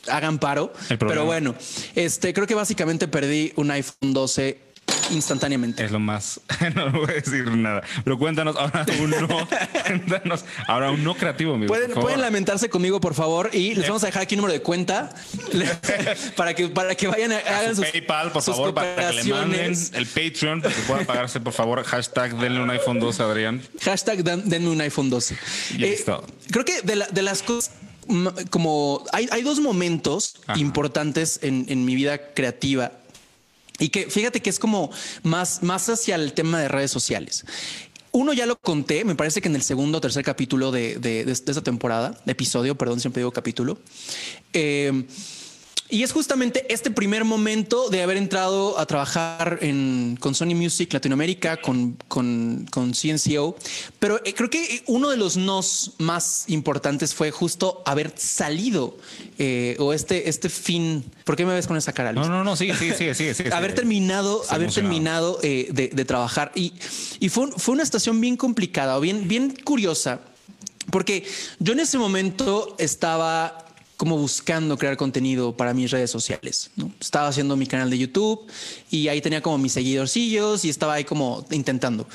[0.09, 0.73] Hagan paro.
[1.01, 1.57] Pero bueno,
[1.97, 4.66] este creo que básicamente perdí un iPhone 12
[5.11, 5.85] instantáneamente.
[5.85, 6.41] Es lo más.
[6.75, 7.83] No voy a decir nada.
[8.05, 9.29] Pero cuéntanos ahora un no.
[9.87, 11.69] cuéntanos ahora un no creativo, amigo.
[11.73, 14.63] Pueden, pueden lamentarse conmigo, por favor, y les vamos a dejar aquí un número de
[14.63, 15.15] cuenta
[16.37, 19.23] para que para que vayan a, hagan Su sus PayPal, por sus favor, para que
[19.23, 21.83] le manden el Patreon, para que puedan pagarse, por favor.
[21.85, 23.63] Hashtag denle un iPhone 12 a Adrián.
[23.83, 25.37] Hashtag denme un iPhone 12.
[25.79, 26.21] Ya está.
[26.51, 27.73] creo que de, la- de las cosas,
[28.09, 30.59] mm, como hay, hay dos momentos Ajá.
[30.59, 32.93] importantes en, en mi vida creativa
[33.79, 34.91] y que fíjate que es como
[35.23, 37.45] más, más hacia el tema de redes sociales.
[38.13, 41.31] Uno ya lo conté, me parece que en el segundo o tercer capítulo de, de-
[41.31, 43.79] esta temporada, episodio, perdón, siempre digo capítulo.
[44.55, 45.05] Eh,
[45.89, 50.93] y es justamente este primer momento de haber entrado a trabajar en, con Sony Music
[50.93, 53.57] Latinoamérica, con, con, con CNCO.
[53.99, 58.97] Pero eh, creo que uno de los nos más importantes fue justo haber salido
[59.39, 61.05] eh, o este, este fin.
[61.25, 62.13] ¿Por qué me ves con esa cara?
[62.13, 62.27] Luis?
[62.27, 63.35] No, no, no, sigue, sigue, sigue, sigue.
[63.35, 63.81] sigue, haber sigue.
[63.83, 66.51] terminado, Estoy haber terminado eh, de, de trabajar.
[66.55, 66.73] Y,
[67.21, 70.21] y fue, un- fue una estación bien complicada o bien, bien curiosa.
[70.91, 71.25] Porque
[71.59, 73.66] yo en ese momento estaba
[73.97, 76.71] como buscando crear contenido para mis redes sociales.
[76.77, 76.93] ¿no?
[77.01, 78.47] Estaba haciendo mi canal de YouTube
[78.91, 82.07] y ahí tenía como mis seguidorcillos y estaba ahí como intentando.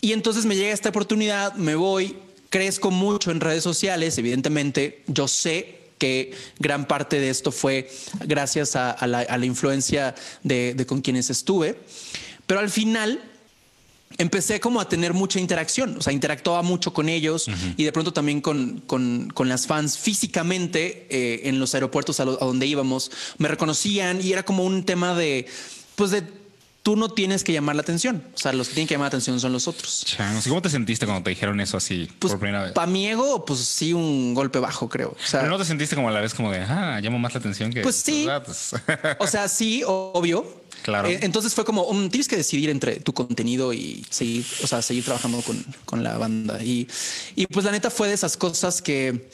[0.00, 2.16] Y entonces me llega esta oportunidad, me voy,
[2.50, 7.88] crezco mucho en redes sociales, evidentemente yo sé que gran parte de esto fue
[8.26, 11.78] gracias a, la, influencia de con quienes estuve,
[12.46, 13.22] pero al final
[14.18, 17.74] empecé como a tener mucha interacción, o sea, interactuaba mucho con ellos uh -huh.
[17.76, 22.24] y de pronto también con, con, con las fans físicamente eh, en los aeropuertos a,
[22.24, 25.46] lo, a, donde íbamos, me reconocían y era como un tema de,
[25.96, 26.22] pues de...
[26.82, 28.24] Tú no tienes que llamar la atención.
[28.34, 30.04] O sea, los que tienen que llamar la atención son los otros.
[30.48, 32.72] ¿Cómo te sentiste cuando te dijeron eso así pues, por primera vez?
[32.72, 35.10] Para mi ego, pues sí, un golpe bajo, creo.
[35.10, 37.34] O sea, Pero no te sentiste como a la vez como de, ah, llamo más
[37.34, 37.82] la atención que.
[37.82, 38.26] Pues sí.
[39.20, 40.61] o sea, sí, obvio.
[40.82, 41.08] Claro.
[41.08, 44.82] Eh, entonces fue como, um, tienes que decidir entre tu contenido y seguir, o sea,
[44.82, 46.62] seguir trabajando con, con la banda.
[46.62, 46.88] Y,
[47.36, 49.30] y, pues la neta fue de esas cosas que,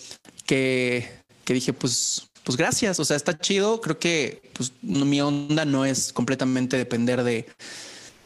[0.46, 1.08] que,
[1.44, 3.00] que dije, pues, pues gracias.
[3.00, 3.80] O sea, está chido.
[3.80, 7.46] Creo que pues, mi onda no es completamente depender de.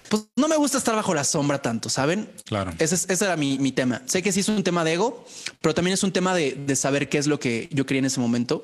[0.08, 2.30] Pues no me gusta estar bajo la sombra tanto, ¿saben?
[2.44, 2.72] Claro.
[2.78, 4.02] Ese, ese era mi, mi, tema.
[4.04, 5.24] Sé que sí es un tema de ego,
[5.62, 8.04] pero también es un tema de, de saber qué es lo que yo quería en
[8.04, 8.62] ese momento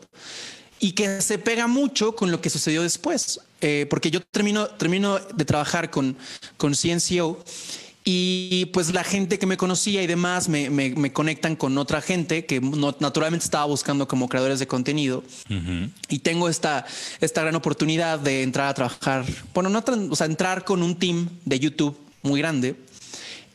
[0.81, 3.41] y que se pega mucho con lo que sucedió después.
[3.61, 6.17] Eh, porque yo termino, termino de trabajar con,
[6.57, 7.43] con CNCO
[8.05, 12.01] y pues la gente que me conocía y demás me, me, me conectan con otra
[12.01, 15.25] gente que no, naturalmente estaba buscando como creadores de contenido.
[15.51, 15.91] Uh -huh.
[16.09, 16.87] Y tengo esta,
[17.21, 21.29] esta gran oportunidad de entrar a trabajar, bueno, no, o sea, entrar con un team
[21.45, 22.77] de YouTube muy grande.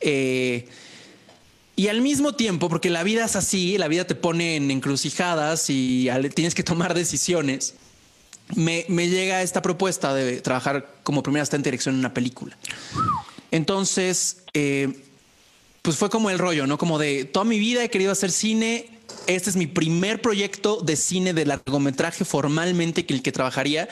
[0.02, 0.68] Eh,
[1.76, 5.70] y al mismo tiempo, porque la vida es así, la vida te pone en encrucijadas
[5.70, 7.76] y tienes que tomar decisiones,
[8.56, 12.58] me, llega esta propuesta de trabajar como primera asistente de dirección en una película.
[13.50, 15.04] Entonces, eh,
[15.82, 16.78] pues fue como el rollo, ¿no?
[16.78, 18.90] Como de toda mi vida he querido hacer cine.
[19.28, 23.88] Este es mi primer proyecto de cine de largometraje formalmente que el que trabajaría,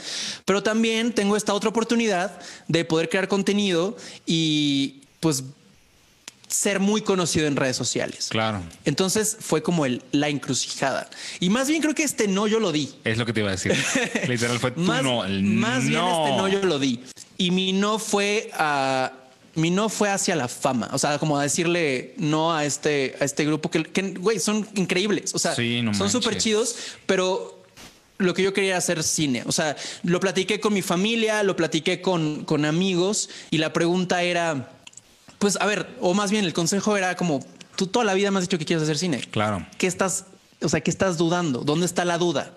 [0.46, 5.44] pero también tengo esta otra oportunidad de poder crear contenido y pues
[6.52, 8.28] ser muy conocido en redes sociales.
[8.30, 8.62] Claro.
[8.84, 11.10] Entonces fue como el, la encrucijada.
[11.40, 12.94] Y más bien creo que este no yo lo di.
[13.04, 13.74] Es lo que te iba a decir.
[14.28, 15.26] Literal fue tú más, no.
[15.26, 15.90] El más no.
[15.90, 17.00] bien este no yo lo di.
[17.38, 19.14] Y mi no fue a.
[19.56, 23.26] Mi no fue hacia la fama, o sea, como a decirle no a este, a
[23.26, 23.84] este grupo que,
[24.18, 27.62] güey, son increíbles, o sea, sí, no son súper chidos, pero
[28.18, 29.44] lo que yo quería hacer cine.
[29.46, 34.24] O sea, lo platiqué con mi familia, lo platiqué con, con amigos y la pregunta
[34.24, 34.72] era,
[35.42, 37.44] pues a ver, o más bien el consejo era como,
[37.76, 39.22] tú toda la vida me has dicho que quieres hacer cine.
[39.32, 39.66] Claro.
[39.80, 40.26] ¿Qué estás,
[40.62, 41.62] o sea, qué estás dudando?
[41.62, 42.54] ¿Dónde está la duda?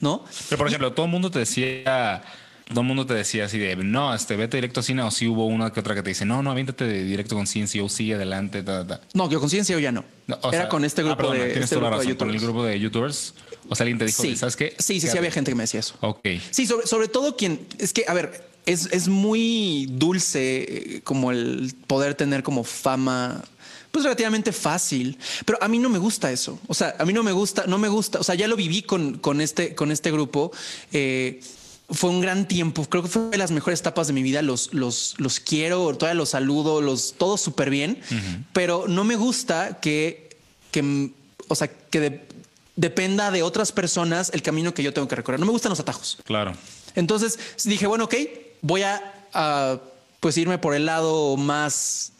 [0.00, 0.24] ¿No?
[0.48, 2.24] Pero por ejemplo, todo el mundo te decía,
[2.66, 5.28] todo el mundo te decía así de, no, este, vete directo a cine o si
[5.28, 8.64] hubo una que otra que te dice, no, no, aviéntate directo con CNCO, sigue adelante,
[8.64, 9.00] ta, ta.
[9.12, 10.04] No, yo con CNCO ya no.
[10.26, 12.12] no Era sea, con este grupo ah, perdón, de, tienes este toda grupo la razón,
[12.12, 13.34] de con el grupo de YouTubers.
[13.68, 14.36] O sea, alguien te dijo, sí.
[14.36, 14.74] ¿sabes qué?
[14.76, 15.94] Sí, sí, sí, había gente que me decía eso.
[16.00, 16.26] Ok.
[16.50, 21.30] Sí, sobre, sobre todo quien, es que, a ver, es, es muy dulce eh, como
[21.30, 23.44] el poder tener como fama
[23.90, 26.58] pues relativamente fácil, pero a mí no me gusta eso.
[26.66, 28.18] O sea, a mí no me gusta, no me gusta.
[28.18, 30.50] O sea, ya lo viví con, con este, con este grupo.
[30.92, 31.40] Eh,
[31.88, 32.84] fue un gran tiempo.
[32.86, 34.42] Creo que fue de las mejores etapas de mi vida.
[34.42, 38.44] Los, los, los quiero, todavía los saludo, los todo súper bien, uh -huh.
[38.52, 40.36] pero no me gusta que,
[40.72, 41.12] que
[41.46, 42.26] o sea, que de,
[42.74, 45.38] dependa de otras personas el camino que yo tengo que recorrer.
[45.38, 46.18] No me gustan los atajos.
[46.24, 46.54] Claro.
[46.96, 48.14] Entonces dije, bueno, ok,
[48.64, 49.78] voy a, a
[50.20, 52.12] pues irme por el lado más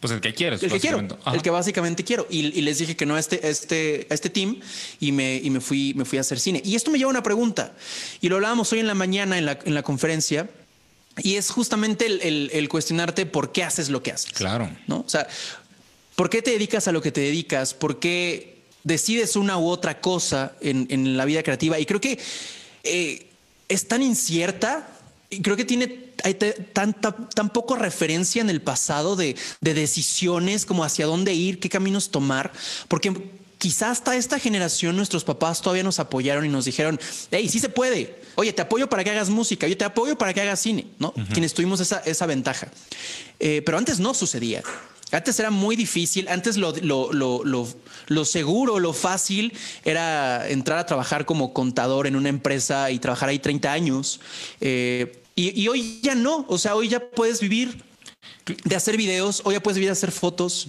[0.00, 0.62] pues el que quieres.
[0.62, 1.06] El que quiero.
[1.24, 1.34] Ajá.
[1.34, 2.26] El que básicamente quiero.
[2.28, 4.60] Y, y, les dije que no a este, este, este team
[5.00, 6.60] y, me, y me, fui, me fui a hacer cine.
[6.64, 7.72] Y esto me lleva a una pregunta.
[8.20, 10.50] Y lo hablábamos hoy en la mañana en la, en la conferencia.
[11.22, 14.32] Y es justamente el, el, el, cuestionarte por qué haces lo que haces.
[14.32, 14.70] Claro.
[14.86, 14.98] ¿no?
[14.98, 15.26] O sea,
[16.14, 17.72] ¿por qué te dedicas a lo que te dedicas?
[17.72, 21.78] ¿Por qué decides una u otra cosa en, en la vida creativa?
[21.78, 22.18] Y creo que
[22.84, 23.26] eh,
[23.68, 24.95] es tan incierta
[25.30, 26.34] y creo que tiene hay
[26.72, 31.68] tanta, tan poco referencia en el pasado de, de, decisiones como hacia dónde ir, qué
[31.68, 32.52] caminos tomar,
[32.88, 33.12] porque
[33.58, 36.98] quizás hasta esta generación nuestros papás todavía nos apoyaron y nos dijeron,
[37.30, 40.32] hey, sí se puede, oye, te apoyo para que hagas música, yo te apoyo para
[40.32, 41.12] que hagas cine, ¿no?
[41.16, 41.32] Uh -huh.
[41.32, 42.68] Quienes tuvimos esa, esa ventaja.
[43.38, 44.62] Eh, pero antes no sucedía.
[45.12, 47.42] Antes era muy difícil, antes lo, lo, lo,
[48.08, 49.52] lo, seguro, lo fácil
[49.84, 54.20] era entrar a trabajar como contador en una empresa y trabajar ahí 30 años.
[54.60, 57.84] Eh, y, hoy ya no, o sea, hoy ya puedes vivir
[58.64, 60.66] de hacer videos, hoy ya puedes vivir de hacer fotos.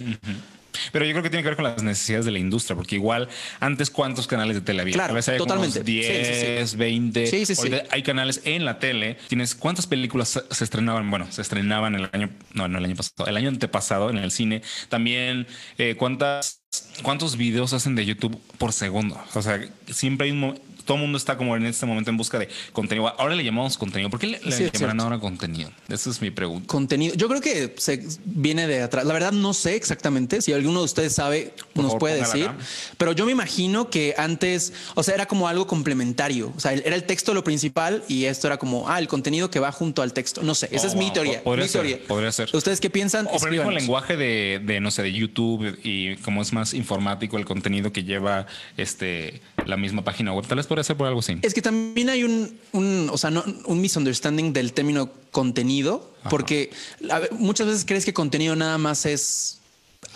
[0.92, 3.28] Pero yo creo que tiene que ver con las necesidades de la industria, porque igual
[3.60, 4.94] antes cuántos canales de tele había.
[4.94, 5.82] Claro, A veces totalmente.
[5.82, 7.26] 10, Sí, 20.
[7.26, 7.70] Sí, sí, sí.
[7.90, 9.16] Hay canales en la tele.
[9.28, 11.10] Tienes cuántas películas se- estrenaban.
[11.10, 14.30] Bueno, se estrenaban el año, no, no el año pasado, el año antepasado en el
[14.30, 14.62] cine.
[14.88, 15.46] También
[15.78, 16.60] eh, cuántas,
[17.02, 19.20] cuántos videos hacen de YouTube por segundo.
[19.34, 19.60] O sea,
[19.90, 20.54] siempre hay un mo-
[20.88, 23.06] todo el mundo está como en este momento en busca de contenido.
[23.20, 24.08] Ahora le llamamos contenido.
[24.08, 25.02] ¿Por qué le, le Sí, cierto.
[25.02, 25.70] ahora contenido?
[25.86, 26.66] Esa es mi pregunta.
[26.66, 27.14] Contenido.
[27.14, 29.04] Yo creo que se viene de atrás.
[29.04, 30.40] La verdad no sé exactamente.
[30.40, 32.44] Si alguno de ustedes sabe, Por nos favor, puede decir.
[32.46, 32.56] acá.
[32.96, 36.54] Pero yo me imagino que antes, o sea, era como algo complementario.
[36.56, 39.60] O sea, era el texto lo principal y esto era como, ah, el contenido que
[39.60, 40.42] va junto al texto.
[40.42, 41.44] No sé, esa Oh, es mi teoría.
[41.44, 42.06] Podría mi ser, teoría.
[42.08, 42.48] podría ser.
[42.54, 43.26] ¿Ustedes qué piensan?
[43.30, 46.72] O por el mismo lenguaje de, de, no sé, de YouTube y como es más
[46.72, 48.46] informático el contenido que lleva
[48.78, 50.46] este la misma página web.
[50.46, 51.36] Tal vez podría ser por algo así.
[51.42, 56.70] Es que también hay un, un, o sea, no, un misunderstanding del término contenido, porque
[57.10, 59.60] a ver, muchas veces crees que contenido nada más es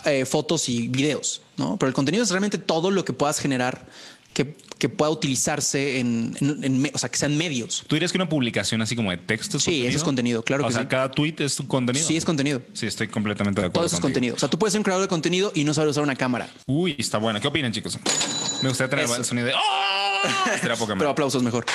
[0.05, 1.77] eh, fotos y videos, ¿no?
[1.79, 3.87] Pero el contenido es realmente todo lo que puedas generar
[4.33, 7.85] que, que pueda utilizarse en, en- en o sea, que sean medios.
[7.87, 10.65] ¿Tú dirías que una publicación así como de texto es Sí, eso es contenido, claro
[10.65, 10.89] o que sea, sí.
[10.89, 12.07] cada tweet es un contenido.
[12.07, 12.63] Sí, es contenido.
[12.73, 13.81] Sí, estoy completamente de acuerdo.
[13.81, 14.35] Todo eso es contenido.
[14.35, 16.49] O sea, tú puedes ser un creador de contenido y no saber usar una cámara.
[16.67, 17.41] Uy, está buena.
[17.41, 17.99] ¿Qué opinan, chicos?
[18.63, 19.17] Me gustaría tener Eso.
[19.17, 19.53] el sonido de.
[19.55, 19.92] ¡Oh!
[20.63, 21.67] Pero aplausos mejor.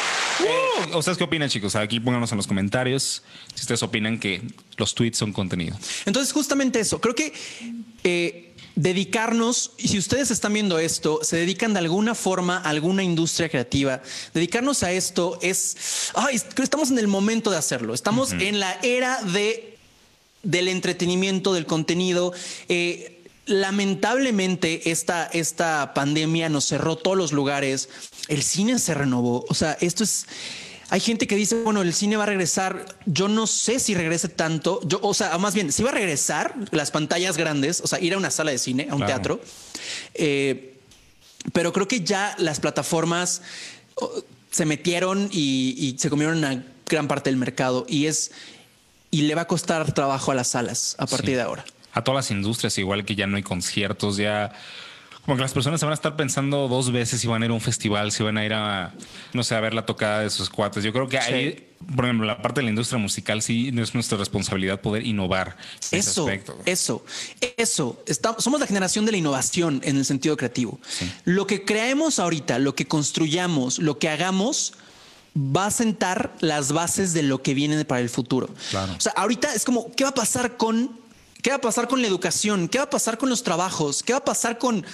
[0.92, 1.76] Uh, ¿Ustedes qué opinan, chicos?
[1.76, 4.42] Aquí pónganos en los comentarios si ustedes opinan que
[4.78, 5.78] los tweets son contenido.
[6.06, 7.02] Entonces, justamente eso.
[7.02, 7.34] Creo que
[8.04, 13.04] eh, dedicarnos, y si ustedes están viendo esto, se dedican de alguna forma a alguna
[13.04, 14.02] industria creativa,
[14.34, 16.12] dedicarnos a esto es.
[16.14, 17.94] Ay, creo que estamos en el momento de hacerlo.
[17.94, 19.78] Estamos en la era de,
[20.44, 22.34] del entretenimiento, del contenido.
[22.70, 23.17] Eh,
[23.48, 27.90] lamentablemente, esta, esta pandemia nos cerró todos los lugares.
[28.28, 29.46] El cine se renovó.
[29.50, 30.26] O sea, esto es.
[30.90, 32.86] Hay gente que dice, bueno, el cine va a regresar.
[33.06, 34.80] Yo no sé si regrese tanto.
[34.86, 38.14] Yo, o sea, más bien, si va a regresar las pantallas grandes, o sea, ir
[38.14, 39.14] a una sala de cine, a un Claro.
[39.40, 39.42] teatro.
[40.14, 40.76] Eh,
[41.54, 43.42] pero creo que ya las plataformas
[44.52, 48.32] se metieron y, y se comieron una gran parte del mercado y es
[49.12, 51.36] y le va a costar trabajo a las salas a partir Sí.
[51.36, 51.66] de ahora.
[51.98, 54.52] A todas las industrias, igual que ya no hay conciertos, ya.
[55.26, 57.52] Como que las personas se van a estar pensando dos veces si van a ir
[57.52, 58.94] a un festival, si van a ir a,
[59.34, 60.84] no sé, a ver la tocada de sus cuates.
[60.84, 64.18] Yo creo que ahí, por ejemplo, la parte de la industria musical sí es nuestra
[64.18, 65.58] responsabilidad poder innovar
[65.92, 66.58] Eso, aspecto.
[66.66, 67.04] eso,
[67.58, 68.02] eso.
[68.06, 70.80] Está- somos la generación de la innovación en el sentido creativo.
[71.26, 74.76] Lo que creemos ahorita, lo que construyamos, lo que hagamos,
[75.36, 78.50] va a sentar las bases de lo que viene para el futuro.
[78.70, 78.94] Claro.
[78.96, 81.06] O sea, ahorita es como, ¿qué va a pasar con...
[81.42, 82.68] ¿Qué va a pasar con la educación?
[82.68, 84.04] ¿Qué va a pasar con los trabajos?
[84.04, 84.86] ¿Qué va a pasar con,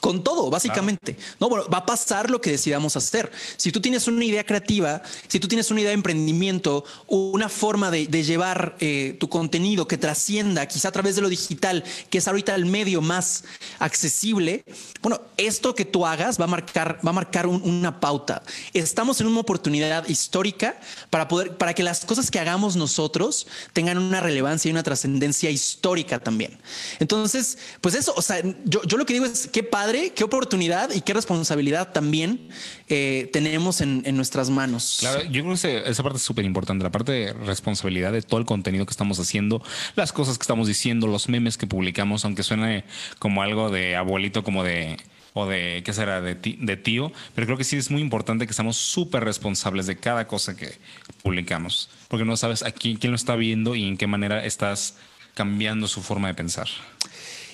[0.00, 1.16] con todo, básicamente?
[1.40, 3.30] No, bueno, va a pasar lo que decidamos hacer.
[3.56, 7.90] Si tú tienes una idea creativa, si tú tienes una idea de emprendimiento, una forma
[7.90, 12.18] de, de llevar eh, tu contenido que trascienda, quizá a través de lo digital, que
[12.18, 13.44] es ahorita el medio más
[13.78, 14.64] accesible,
[15.00, 18.42] bueno, esto que tú hagas va a marcar, va a marcar un- una pauta.
[18.72, 20.78] Estamos en una oportunidad histórica
[21.10, 25.50] para poder, para que las cosas que hagamos nosotros tengan una relevancia y una trascendencia
[25.50, 26.58] histórica también.
[26.98, 30.92] Entonces, pues eso, o sea, yo, yo lo que digo es qué padre, qué oportunidad
[30.92, 32.48] y qué responsabilidad también
[32.88, 34.98] eh, tenemos en, en nuestras manos.
[35.00, 38.40] Claro, yo creo que esa parte es súper importante, la parte de responsabilidad de todo
[38.40, 39.62] el contenido que estamos haciendo,
[39.94, 42.84] las cosas que estamos diciendo, los memes que publicamos, aunque suene
[43.18, 44.96] como algo de abuelito, como de
[45.34, 48.76] o de qué será de, tío, pero creo que sí es muy importante que estamos
[48.76, 50.78] súper responsables de cada cosa que
[51.22, 54.96] publicamos, porque no sabes a quién, quién lo está viendo y en qué manera estás
[55.34, 56.68] cambiando su forma de pensar.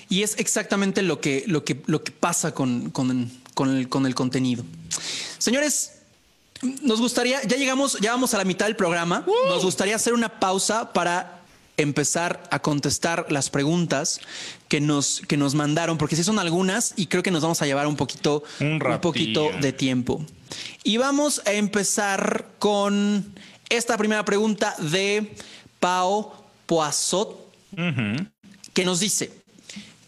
[0.09, 4.05] Y es exactamente lo que, lo que, lo que pasa con, con- con el, con
[4.05, 4.63] el contenido.
[5.37, 5.93] Señores,
[6.83, 9.25] nos gustaría, ya llegamos, ya vamos a la mitad del programa.
[9.47, 11.39] Nos gustaría hacer una pausa para
[11.77, 14.19] empezar a contestar las preguntas
[14.67, 17.65] que nos, que nos mandaron, porque sí son algunas y creo que nos vamos a
[17.65, 19.01] llevar un poquito, Un ratillo.
[19.01, 20.23] poquito de tiempo.
[20.83, 23.33] Y vamos a empezar con
[23.69, 25.33] esta primera pregunta de
[25.79, 27.50] Pao Poazot,
[28.73, 29.31] que nos dice,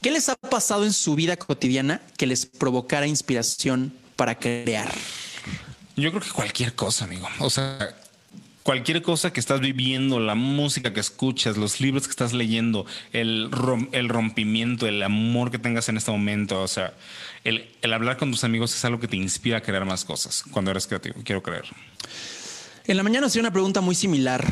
[0.01, 4.93] ¿qué les ha pasado en su vida cotidiana que les provocara inspiración para crear?
[5.95, 7.27] Yo creo que cualquier cosa, amigo.
[7.39, 7.95] O sea,
[8.63, 13.51] cualquier cosa que estás viviendo, la música que escuchas, los libros que estás leyendo, el,
[13.51, 16.93] rom- el rompimiento, el amor que tengas en este momento, o sea,
[17.43, 20.43] el, el hablar con tus amigos es algo que te inspira a crear más cosas
[20.49, 21.65] cuando eres creativo, quiero creer.
[22.85, 24.45] En la mañana hacía una pregunta muy similar,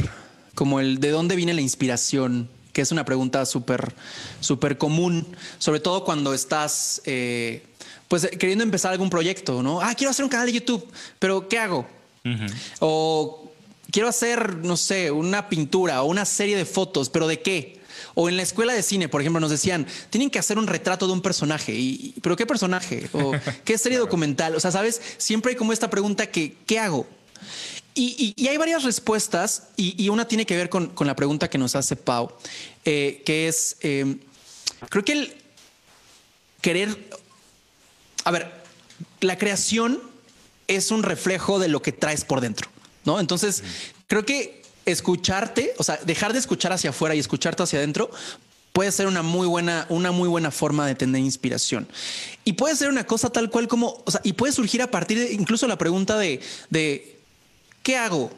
[0.56, 3.94] como el de dónde viene la inspiración, que es una pregunta súper,
[4.40, 7.66] súper común, sobre todo cuando estás, eh,
[8.08, 9.82] pues queriendo empezar algún proyecto, ¿no?
[9.82, 10.86] Ah, quiero hacer un canal de YouTube,
[11.20, 11.88] pero ¿qué hago?
[12.80, 13.52] O
[13.92, 17.82] quiero hacer, no sé, una pintura o una serie de fotos, pero ¿de qué?
[18.14, 21.08] O en la escuela de cine, por ejemplo, nos decían, tienen que hacer un retrato
[21.08, 21.74] de un personaje.
[21.74, 23.10] Y, ¿Pero qué personaje?
[23.14, 23.32] ¿O
[23.64, 24.56] qué serie documental?
[24.56, 25.02] O sea, ¿sabes?
[25.18, 27.08] Siempre hay como esta pregunta que, ¿qué hago?
[27.94, 31.96] Y, hay varias respuestas y, una tiene que ver con, la pregunta que nos hace
[31.96, 32.32] Pau,
[32.86, 34.18] eh, que es, eh,
[34.90, 35.36] creo que el
[36.62, 37.10] querer,
[38.24, 38.52] a ver,
[39.20, 40.02] la creación
[40.68, 42.70] es un reflejo de lo que traes por dentro,
[43.04, 43.20] ¿no?
[43.20, 43.64] Entonces,
[44.08, 48.10] creo que escucharte, o sea, dejar de escuchar hacia afuera y escucharte hacia adentro
[48.72, 51.90] puede ser una muy buena, una muy buena forma de tener inspiración.
[52.46, 55.20] Y puede ser una cosa tal cual como, o sea, y puede surgir a partir
[55.20, 56.40] de incluso la pregunta de
[57.84, 58.32] ¿qué hago?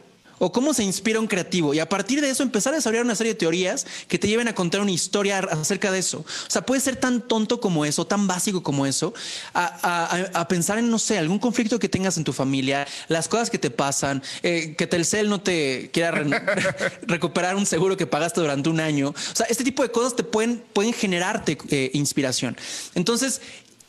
[0.43, 3.15] o cómo se inspira un creativo y a partir de eso empezar a desarrollar una
[3.15, 6.19] serie de teorías que te lleven a contar una historia acerca de eso.
[6.19, 9.13] O sea, puede ser tan tonto como eso, tan básico como eso,
[9.53, 13.58] a, pensar en, no sé, algún conflicto que tengas en tu familia, las cosas que
[13.58, 16.12] te pasan, eh, que Telcel no te quiera
[17.03, 19.10] recuperar un seguro que pagaste durante un año.
[19.10, 22.58] O sea, este tipo de cosas te pueden, pueden generarte eh, inspiración.
[22.95, 23.41] Entonces,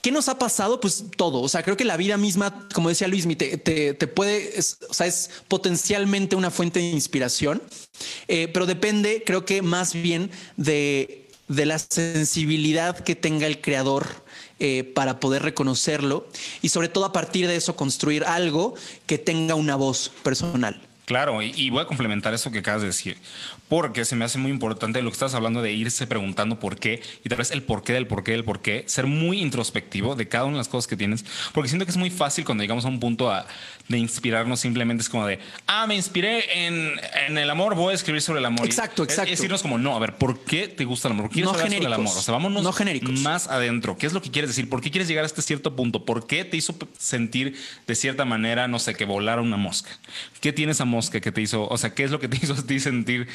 [0.04, 0.80] ¿Qué nos ha pasado?
[0.80, 1.40] Pues todo.
[1.40, 4.52] O sea, creo que la vida misma, como decía Luis, te, te, puede,
[4.86, 7.62] o sea, es potencialmente una fuente de inspiración,
[8.28, 14.06] eh, pero depende, creo que más bien de, de la sensibilidad que tenga el creador
[14.58, 16.28] eh, para poder reconocerlo
[16.60, 18.74] y sobre todo a partir de eso construir algo
[19.06, 20.82] que tenga una voz personal.
[21.04, 23.18] Claro, y, voy a complementar eso que acabas de decir,
[23.68, 27.02] porque se me hace muy importante lo que estás hablando de irse preguntando por qué
[27.22, 30.16] y tal vez el por qué del por qué del por qué, ser muy introspectivo
[30.16, 32.62] de cada una de las cosas que tienes, porque siento que es muy fácil cuando
[32.64, 33.30] llegamos a un punto
[33.88, 38.22] de inspirarnos, simplemente es como de, ah, me inspiré en, el amor, voy a escribir
[38.22, 38.64] sobre el amor.
[38.64, 39.30] Exacto, exacto.
[39.30, 41.24] Es, decirnos como, no, a ver, ¿por qué te gusta el amor?
[41.24, 42.16] ¿Por qué quieres sobre el amor?
[42.16, 43.20] O sea, vámonos no genéricos.
[43.20, 43.98] más adentro.
[43.98, 44.70] ¿Qué es lo que quieres decir?
[44.70, 46.04] ¿Por qué quieres llegar a este cierto punto?
[46.04, 49.90] ¿Por qué te hizo sentir de cierta manera, no sé, que volara una mosca?
[50.40, 52.54] ¿Qué tiene esa mosca que te hizo, o sea, qué es lo que te hizo
[52.54, 53.28] a ti sentir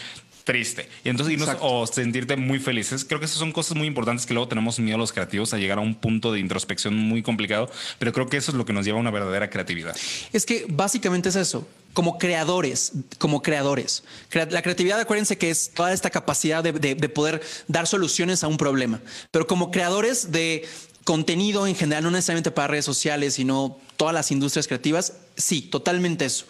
[0.49, 3.05] triste y entonces irnos o sentirte muy felices.
[3.05, 5.77] Creo que esas son cosas muy importantes que luego tenemos miedo los creativos a llegar
[5.77, 8.83] a un punto de introspección muy complicado, pero creo que eso es lo que nos
[8.83, 9.95] lleva a una verdadera creatividad.
[10.33, 11.67] Es que básicamente es eso.
[11.93, 14.03] Como creadores, como creadores.
[14.31, 19.01] La creatividad, acuérdense que es toda esta capacidad de poder dar soluciones a un problema.
[19.29, 20.67] Pero como creadores de
[21.03, 26.25] contenido en general, no necesariamente para redes sociales, sino todas las industrias creativas, sí, totalmente
[26.25, 26.45] eso.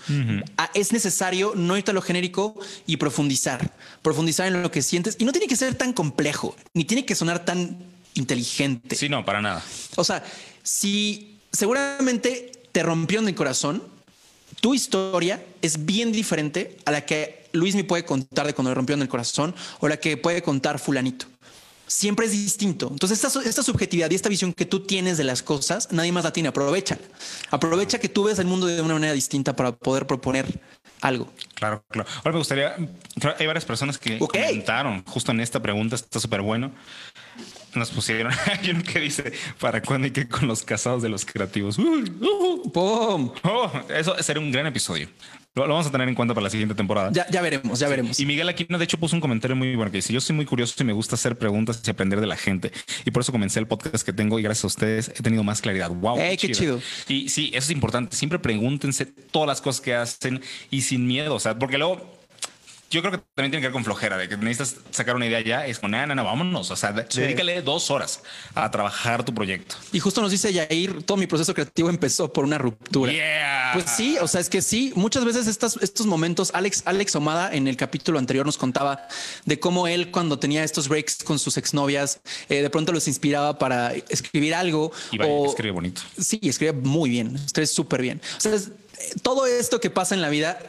[0.58, 5.16] Ah, es necesario no irte a lo genérico y profundizar, profundizar en lo que sientes.
[5.20, 7.78] Y no tiene que ser tan complejo, ni tiene que sonar tan
[8.14, 8.96] inteligente.
[8.96, 9.64] Sí, no, para nada.
[9.96, 10.24] O sea,
[10.62, 13.82] si seguramente te rompió en el corazón,
[14.62, 18.76] tu historia es bien diferente a la que Luis me puede contar de cuando le
[18.76, 21.26] rompió en el corazón o la que puede contar fulanito
[21.90, 22.88] siempre es distinto.
[22.92, 26.32] Entonces, esta, subjetividad y esta visión que tú tienes de las cosas, nadie más la
[26.32, 26.50] tiene.
[26.50, 26.98] Aprovecha.
[27.50, 30.62] Aprovecha que tú ves el mundo de una manera distinta para poder proponer
[31.02, 31.32] algo.
[31.56, 32.08] Claro, claro.
[32.18, 36.72] Ahora me gustaría, hay varias personas que comentaron justo en esta pregunta, está súper bueno.
[37.76, 41.26] Nos pusieron, hay uno que dice, ¿para cuándo hay que con los casados de los
[41.26, 41.78] creativos?
[41.78, 43.32] ¡Pum!
[43.44, 45.08] Oh, eso sería un gran episodio.
[45.56, 47.12] Lo, vamos a tener en cuenta para la siguiente temporada.
[47.12, 48.20] Ya, ya veremos, ya veremos.
[48.20, 50.46] Y Miguel Aquino, de hecho, puso un comentario muy bueno que dice: Yo soy muy
[50.46, 52.72] curioso y me gusta hacer preguntas y aprender de la gente.
[53.04, 55.62] Y por eso comencé el podcast que tengo y gracias a ustedes he tenido más
[55.62, 55.90] claridad.
[55.90, 56.18] Wow.
[56.18, 56.54] qué, chido.
[56.54, 56.82] chido.
[57.08, 58.16] Y sí, eso es importante.
[58.16, 61.36] Siempre pregúntense todas las cosas que hacen y sin miedo.
[61.36, 62.19] O sea, porque luego
[62.90, 65.42] yo creo que también tiene que ver con flojera, de que necesitas sacar una idea
[65.42, 66.72] ya, es con, no, no, vámonos.
[66.72, 68.24] O sea, dedícale dos horas
[68.56, 69.76] a trabajar tu proyecto.
[69.92, 73.14] Y justo nos dice Yair, todo mi proceso creativo empezó por una ruptura.
[73.74, 77.54] Pues sí, o sea, es que sí, muchas veces estas, estos momentos, Alex, Alex Omada
[77.54, 79.08] en el capítulo anterior nos contaba
[79.46, 83.60] de cómo él cuando tenía estos breaks con sus exnovias, eh, de pronto los inspiraba
[83.60, 84.92] para escribir algo.
[85.12, 86.02] Y o, escribe bonito.
[86.20, 88.22] Sí, escribe muy bien, escribe súper bien.
[88.38, 88.54] O sea,
[89.22, 90.60] todo esto que pasa en la vida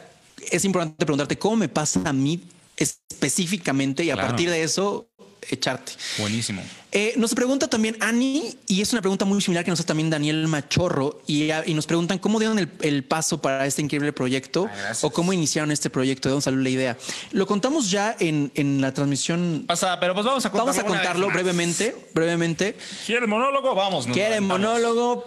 [0.49, 2.41] es importante preguntarte cómo me pasa a mí
[2.77, 5.07] específicamente y a partir de eso
[5.49, 5.93] echarte.
[6.17, 6.61] Buenísimo.
[6.93, 10.09] Eh, nos pregunta también Ani, y es una pregunta muy similar que nos hace también
[10.09, 14.69] Daniel Machorro, y, nos preguntan cómo dieron el, paso para este increíble proyecto
[15.01, 16.97] o cómo iniciaron este proyecto, de dónde salió la idea.
[17.31, 18.51] Lo contamos ya en,
[18.81, 19.63] la transmisión.
[19.67, 20.73] Pasa, pero pues vamos a contarlo.
[20.73, 22.77] Vamos a contarlo brevemente, brevemente.
[23.05, 23.73] ¿Quiere monólogo?
[23.73, 24.07] Vamos.
[24.07, 25.23] ¿Quiere monólogo?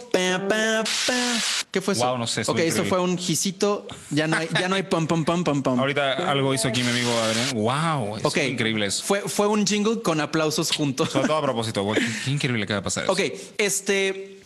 [1.71, 2.07] ¿Qué fue eso?
[2.07, 2.43] Wow, no sé.
[2.45, 3.87] Ok, esto fue un gisito.
[4.11, 5.79] Ya no hay, ya no hay pam, pam, pam, pam, pam.
[5.79, 7.49] Ahorita algo hizo aquí mi amigo Adrián.
[7.55, 9.03] Wow, es increíble eso.
[9.03, 11.09] Fue, fue un jingle con aplausos juntos.
[11.09, 11.54] Sobre todo
[12.23, 13.09] Qué increíble que va a pasar.
[13.09, 13.21] Ok,
[13.57, 14.41] este.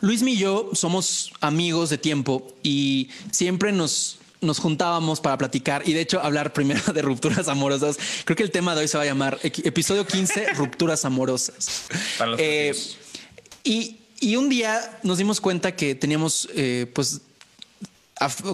[0.00, 5.92] Luis y yo somos amigos de tiempo y siempre nos, nos juntábamos para platicar y
[5.92, 7.98] de hecho hablar primero de rupturas amorosas.
[8.24, 11.86] Creo que el tema de hoy se va a llamar episodio 15, rupturas amorosas.
[12.38, 12.74] Eh,
[13.64, 17.20] y, y, un día nos dimos cuenta que teníamos, eh, pues,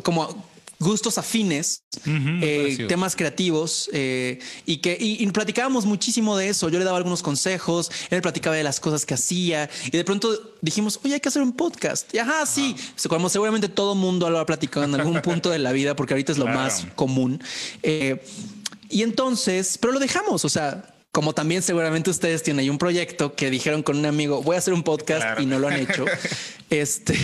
[0.03, 0.45] como
[0.79, 6.69] gustos afines, eh, temas creativos eh, y que y, platicábamos muchísimo de eso.
[6.69, 10.55] Yo le daba algunos consejos, él platicaba de las cosas que hacía y de pronto
[10.61, 12.13] dijimos, oye, hay que hacer un podcast.
[12.15, 12.77] Y ajá, sí,
[13.09, 16.33] como seguramente todo mundo lo ha platicado en algún punto de la vida, porque ahorita
[16.33, 17.43] es lo más común.
[17.83, 18.23] Eh,
[18.89, 23.35] y entonces, pero lo dejamos, o sea, como también seguramente ustedes tienen ahí un proyecto
[23.35, 26.05] que dijeron con un amigo, voy a hacer un podcast y no lo han hecho.
[26.69, 27.17] este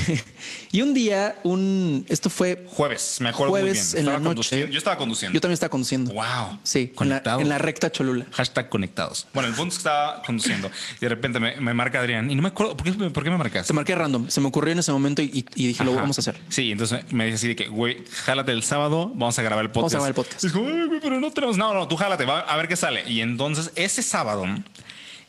[0.73, 4.67] y un día, un esto fue jueves, me acuerdo jueves en la noche.
[4.71, 5.35] Yo estaba conduciendo.
[5.35, 6.15] Yo también estaba conduciendo.
[6.15, 6.59] Wow.
[6.63, 8.25] Sí, en la, en la, recta Cholula.
[8.33, 9.27] Hashtag conectados.
[9.35, 12.41] Bueno, el punto es que estaba conduciendo y de repente me, marca Adrián y no
[12.41, 13.67] me acuerdo por qué, por qué me marcaste.
[13.67, 14.31] Se marqué random.
[14.31, 16.41] Se me ocurrió en ese momento y, dije, lo vamos a hacer.
[16.49, 19.71] Sí, entonces me dice así de que, güey, jálate el sábado, vamos a grabar el
[19.71, 19.97] podcast.
[19.97, 20.45] Vamos a grabar el podcast.
[20.45, 21.59] Y dijo, pero no tenemos.
[21.59, 23.05] No, no, tú jálate, va a ver qué sale.
[23.07, 24.47] Y entonces ese sábado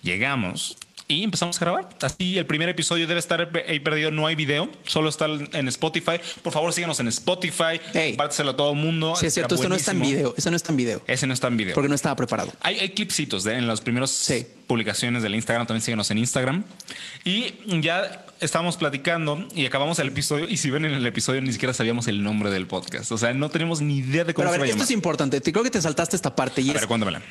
[0.01, 0.77] llegamos
[1.07, 1.89] y empezamos a grabar.
[2.01, 6.19] Así el primer episodio debe estar ahí perdido, no hay video, solo está en Spotify.
[6.41, 9.15] Por favor, síganos en Spotify, compárteselo a todo el mundo.
[9.15, 11.01] Sí, es cierto, esto no está en video, eso no está en video.
[11.07, 11.73] Ese no está en video.
[11.73, 12.51] Porque no estaba preparado.
[12.61, 14.31] Hay, hay clipsitos de, en las primeras
[14.67, 16.63] publicaciones del Instagram, también síganos en Instagram.
[17.25, 21.51] Y ya estábamos platicando y acabamos el episodio y si ven en el episodio ni
[21.51, 23.11] siquiera sabíamos el nombre del podcast.
[23.11, 25.41] O sea, no tenemos ni idea de cómo Pero a ver, esto es importante.
[25.41, 26.61] Creo que te saltaste esta parte.
[26.61, 27.21] Y a ver, cuéntamela.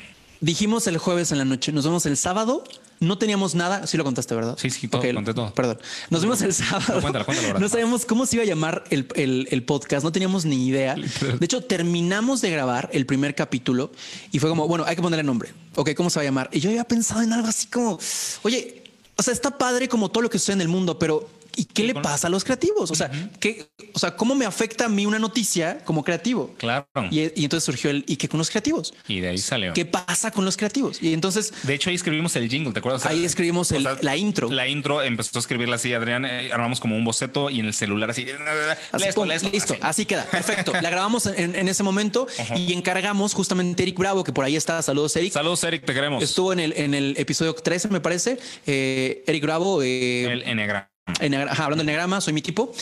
[0.41, 2.63] Dijimos el jueves en la noche, nos vemos el sábado.
[2.99, 3.85] No teníamos nada.
[3.85, 4.57] Sí lo contaste, ¿verdad?
[4.57, 5.53] Sí, sí, todo, conté todo.
[5.53, 5.77] Perdón.
[6.09, 7.01] Nos vemos el sábado.
[7.01, 9.07] cuéntalo, cuéntalo, no sabíamos cómo se iba a llamar el,
[9.49, 10.03] el, podcast.
[10.03, 10.95] No teníamos ni idea.
[10.95, 13.91] De hecho, terminamos de grabar el primer capítulo
[14.31, 15.51] y fue como, bueno, hay que ponerle nombre.
[15.75, 16.49] Ok, ¿cómo se va a llamar?
[16.53, 17.99] Y yo había pensado en algo así como,
[18.43, 18.83] oye,
[19.15, 21.83] o sea, está padre como todo lo que sucede en el mundo, pero ¿Y qué
[21.83, 22.89] le pasa a los creativos?
[22.91, 26.53] O sea, ¿qué, o sea, ¿cómo me afecta a mí una noticia como creativo?
[26.57, 26.87] Claro.
[27.11, 28.93] Y, entonces surgió el ¿y qué con los creativos?
[29.07, 29.73] Y de ahí salió.
[29.73, 31.01] ¿Qué pasa con los creativos?
[31.01, 31.53] Y entonces.
[31.63, 33.05] De hecho, ahí escribimos el jingle, ¿te acuerdas?
[33.05, 34.49] ahí escribimos la intro.
[34.49, 37.73] La intro empezó a escribirla así, Adrián, eh, armamos como un boceto y en el
[37.73, 38.25] celular así.
[39.51, 40.05] listo, así.
[40.05, 40.25] queda.
[40.25, 40.73] Perfecto.
[40.81, 44.81] la grabamos en, ese momento y encargamos justamente Eric Bravo, que por ahí está.
[44.81, 45.33] Saludos, Eric.
[45.33, 46.23] Saludos, Eric, te queremos.
[46.23, 48.37] Estuvo en el, en el episodio 13, me parece.
[48.65, 49.81] Eh, Eric Bravo.
[49.81, 50.43] Eh, el
[51.19, 52.73] Enneagrama hablando de Negrama, soy mi tipo.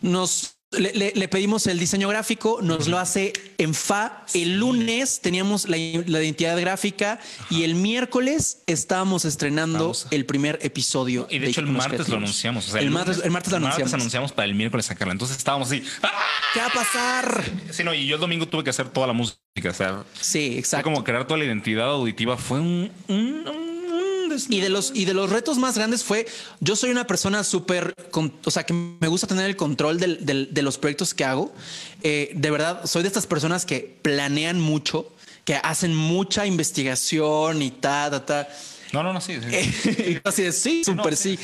[0.00, 4.24] Nos le, pedimos el diseño gráfico, nos lo hace en FA.
[4.34, 11.26] El lunes teníamos la, identidad gráfica y el miércoles estábamos estrenando el primer episodio.
[11.30, 12.74] Y de, hecho, el martes lo anunciamos.
[12.74, 13.94] el, martes, el martes lo anunciamos.
[13.94, 15.12] anunciamos para el miércoles sacarlo.
[15.12, 15.82] Entonces estábamos así.
[16.54, 17.44] ¿Qué va a pasar?
[17.70, 19.38] Sí, no, y yo el domingo tuve que hacer toda la música.
[19.68, 20.84] O sea, sí, exacto.
[20.84, 22.36] como crear toda la identidad auditiva.
[22.36, 22.90] Fue un
[24.48, 26.26] y de los y de los retos más grandes fue
[26.60, 27.94] yo soy una persona súper,
[28.44, 31.52] o sea, que me gusta tener el control de los proyectos que hago.
[32.02, 35.12] Eh, de verdad, soy de estas personas que planean mucho,
[35.44, 38.48] que hacen mucha investigación y ta, ta, ta.
[38.92, 39.38] No, no, no, sí.
[39.40, 40.20] sí.
[40.24, 41.38] así de sí, súper sí,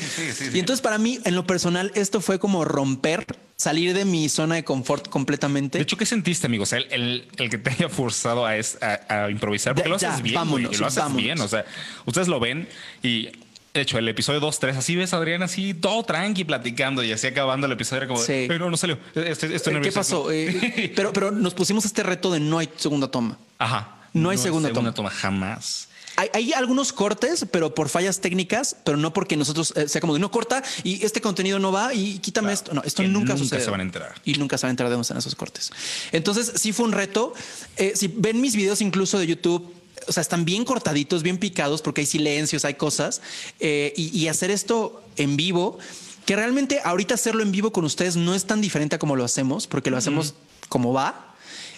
[0.53, 3.25] Y entonces para mí, en lo personal, esto fue como romper,
[3.59, 5.79] salir de mi zona de confort completamente.
[5.79, 6.71] De hecho, ¿qué sentiste, amigos?
[6.71, 10.35] El, el, que te haya forzado a, a, improvisar, porque lo haces bien,
[10.79, 11.39] lo haces bien.
[11.41, 11.65] O sea,
[12.05, 12.69] ustedes lo ven
[13.03, 13.27] y
[13.73, 17.11] de hecho, el episodio 2, 3, así ves a Adrián así todo tranqui platicando y
[17.11, 18.45] así acabando el episodio era como, sí.
[18.47, 18.97] pero no salió.
[19.13, 20.31] Estoy, estoy ¿Qué pasó?
[20.31, 23.37] Eh, pero, pero nos pusimos este reto de no hay segunda toma.
[23.57, 23.97] Ajá.
[24.13, 25.09] No hay segunda, segunda toma.
[25.09, 25.88] jamás.
[26.33, 30.19] Hay, algunos cortes, pero por fallas técnicas, pero no porque nosotros eh, sea como de
[30.19, 32.73] no corta y este contenido no va y quítame esto.
[32.73, 34.15] No, esto nunca, nunca se van a enterar.
[34.25, 35.71] Y nunca se van a enterar de dónde están esos cortes.
[36.11, 37.33] Entonces, sí fue un reto.
[37.77, 39.73] Eh, si ven mis videos incluso de YouTube,
[40.07, 43.21] o sea, están bien cortaditos, bien picados, porque hay silencios, hay cosas.
[43.59, 45.79] Eh, y, hacer esto en vivo,
[46.25, 49.23] que realmente ahorita hacerlo en vivo con ustedes no es tan diferente a como lo
[49.23, 50.35] hacemos, porque lo hacemos
[50.67, 51.35] como va.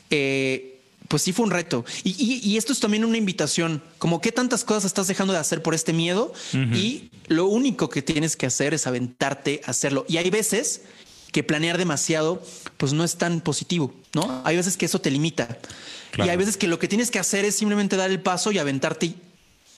[0.09, 0.70] Eh,
[1.07, 1.85] pues sí fue un reto.
[2.03, 5.73] Y, esto es también una invitación, como qué tantas cosas estás dejando de hacer por
[5.73, 10.05] este miedo y lo único que tienes que hacer es aventarte a hacerlo.
[10.07, 10.83] Y hay veces
[11.31, 12.43] que planear demasiado,
[12.77, 14.41] pues no es tan positivo, ¿no?
[14.45, 15.57] Hay veces que eso te limita.
[16.17, 18.59] Y hay veces que lo que tienes que hacer es simplemente dar el paso y
[18.59, 19.13] aventarte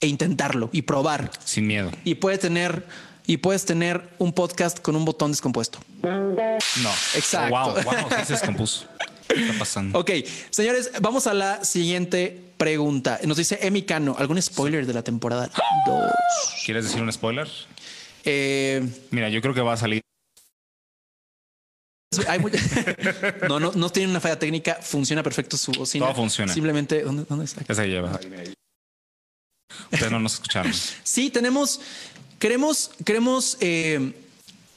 [0.00, 1.30] e intentarlo y probar.
[1.44, 1.90] Sin miedo.
[2.04, 2.84] Y puedes tener
[3.26, 5.78] y puedes tener un podcast con un botón descompuesto.
[6.02, 6.90] No.
[7.14, 7.56] Exacto.
[7.56, 8.86] Wow, wow, se descompuso
[9.28, 9.98] está pasando?
[9.98, 10.10] Ok,
[10.50, 13.20] señores, vamos a la siguiente pregunta.
[13.24, 15.50] Nos dice Emi Cano, ¿algún spoiler de la temporada
[15.86, 16.12] 2?
[16.64, 17.48] ¿Quieres decir un spoiler?
[18.24, 20.00] Eh, Mira, yo creo que va a salir.
[23.48, 26.06] no, no, no tiene una falla técnica, funciona perfecto su bocina.
[26.06, 26.52] Todo funciona.
[26.52, 27.74] Simplemente, ¿dónde, dónde está?
[27.74, 28.20] Se lleva.
[29.92, 30.72] Ustedes no nos escucharon.
[31.02, 31.80] Sí, tenemos,
[32.38, 34.12] queremos, queremos eh,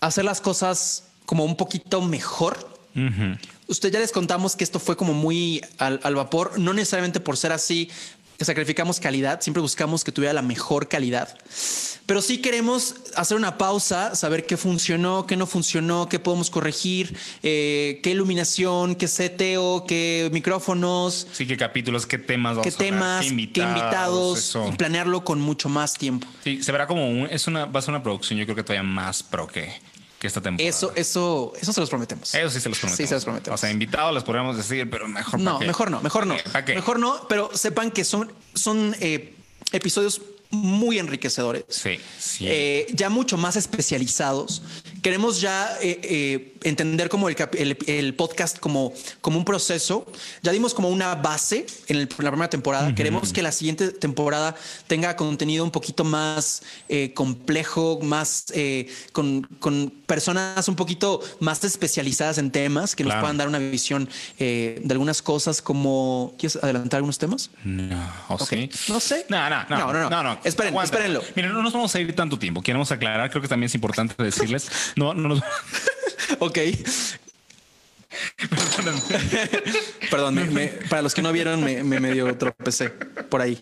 [0.02, 2.76] hacer las cosas como un poquito mejor.
[3.68, 7.52] Usted ya les contamos que esto fue como muy al, vapor, no necesariamente por ser
[7.52, 7.90] así,
[8.40, 11.38] sacrificamos calidad, siempre buscamos que tuviera la mejor calidad.
[12.06, 17.18] Pero sí queremos hacer una pausa, saber qué funcionó, qué no funcionó, qué podemos corregir,
[17.44, 22.88] eh, qué iluminación, qué seteo, qué micrófonos, Sí, qué capítulos, qué temas vamos qué a
[22.88, 24.70] temas, qué invitados, eso.
[24.70, 26.26] y planearlo con mucho más tiempo.
[26.46, 28.64] Sí, se verá como un, es una, va a ser una producción, yo creo que
[28.64, 29.74] todavía más pro que,
[30.20, 30.70] que esta temporada.
[30.70, 32.34] Eso, eso, eso se los prometemos.
[32.34, 32.98] Eso sí se los prometemos.
[32.98, 33.60] Sí, se los prometemos.
[33.60, 36.36] O sea, invitados les podríamos decir, pero mejor No, mejor no, mejor no.
[36.68, 39.36] Mejor no, pero sepan que son, son eh,
[39.72, 41.66] episodios muy enriquecedores.
[41.70, 42.46] Sí, sí.
[42.48, 44.62] Eh, ya mucho más especializados.
[45.02, 50.06] Queremos ya eh, eh, entender como el, el- el podcast como, como un proceso.
[50.42, 52.94] Ya dimos como una base en, el- en la primera temporada.
[52.96, 54.56] Queremos que la siguiente temporada
[54.88, 61.64] tenga contenido un poquito más eh, complejo, más eh, con, con personas un poquito más
[61.64, 66.34] especializadas en temas que nos puedan dar una visión de algunas cosas como...
[66.38, 67.50] ¿Quieres adelantar algunos temas?
[67.64, 68.50] No, ¿o Ok.
[68.50, 68.70] sí?
[68.90, 69.26] No sé.
[69.30, 69.78] No, no, no.
[69.78, 70.40] No, no, no.
[70.44, 71.24] Esperen, espérenlo.
[71.36, 72.62] Miren, no nos vamos a ir tanto tiempo.
[72.62, 74.70] Queremos aclarar, creo que también es importante decirles.
[74.96, 75.42] No, no nos.
[76.40, 76.58] Ok.
[80.12, 83.60] Perdón, me- me- para los que no vieron, me, me medio tropecé por ahí.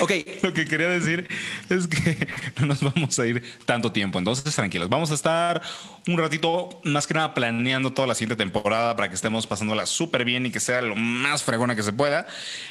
[0.00, 1.28] Ok, Lo que quería decir
[1.70, 2.26] es que
[2.60, 4.18] no nos vamos a ir tanto tiempo.
[4.18, 4.88] Entonces, tranquilos.
[4.88, 5.62] Vamos a estar
[6.08, 10.24] un ratito, más que nada, planeando toda la siguiente temporada para que estemos pasándola súper
[10.24, 12.26] bien y que sea lo más fregona que se pueda.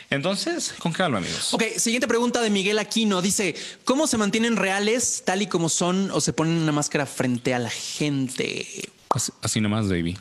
[0.10, 1.54] Entonces, con calma, amigos.
[1.54, 1.64] ok.
[1.78, 3.22] Siguiente pregunta de Miguel Aquino.
[3.22, 3.56] Dice,
[3.86, 7.60] ¿cómo se mantienen reales tal y como son o se ponen una máscara frente a
[7.60, 8.68] la gente?
[9.10, 10.18] Así, así nomás, baby.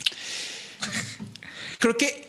[1.79, 2.29] Creo que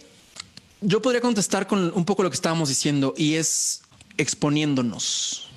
[0.82, 3.82] yo podría contestar con un poco lo que estábamos diciendo y es
[4.18, 5.49] exponiéndonos.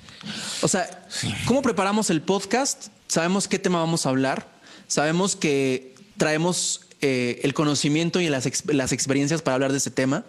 [0.61, 1.07] O sea,
[1.45, 2.87] ¿cómo preparamos el podcast?
[3.07, 4.49] Sabemos qué tema vamos a hablar.
[4.87, 10.25] Sabemos que traemos eh, el conocimiento y las, las experiencias para hablar de ese tema.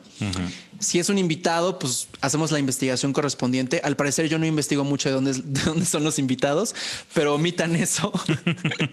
[0.79, 3.81] Si es un invitado, pues hacemos la investigación correspondiente.
[3.83, 6.75] Al parecer yo no investigo mucho de dónde, de dónde son los invitados,
[7.15, 8.13] pero omitan eso.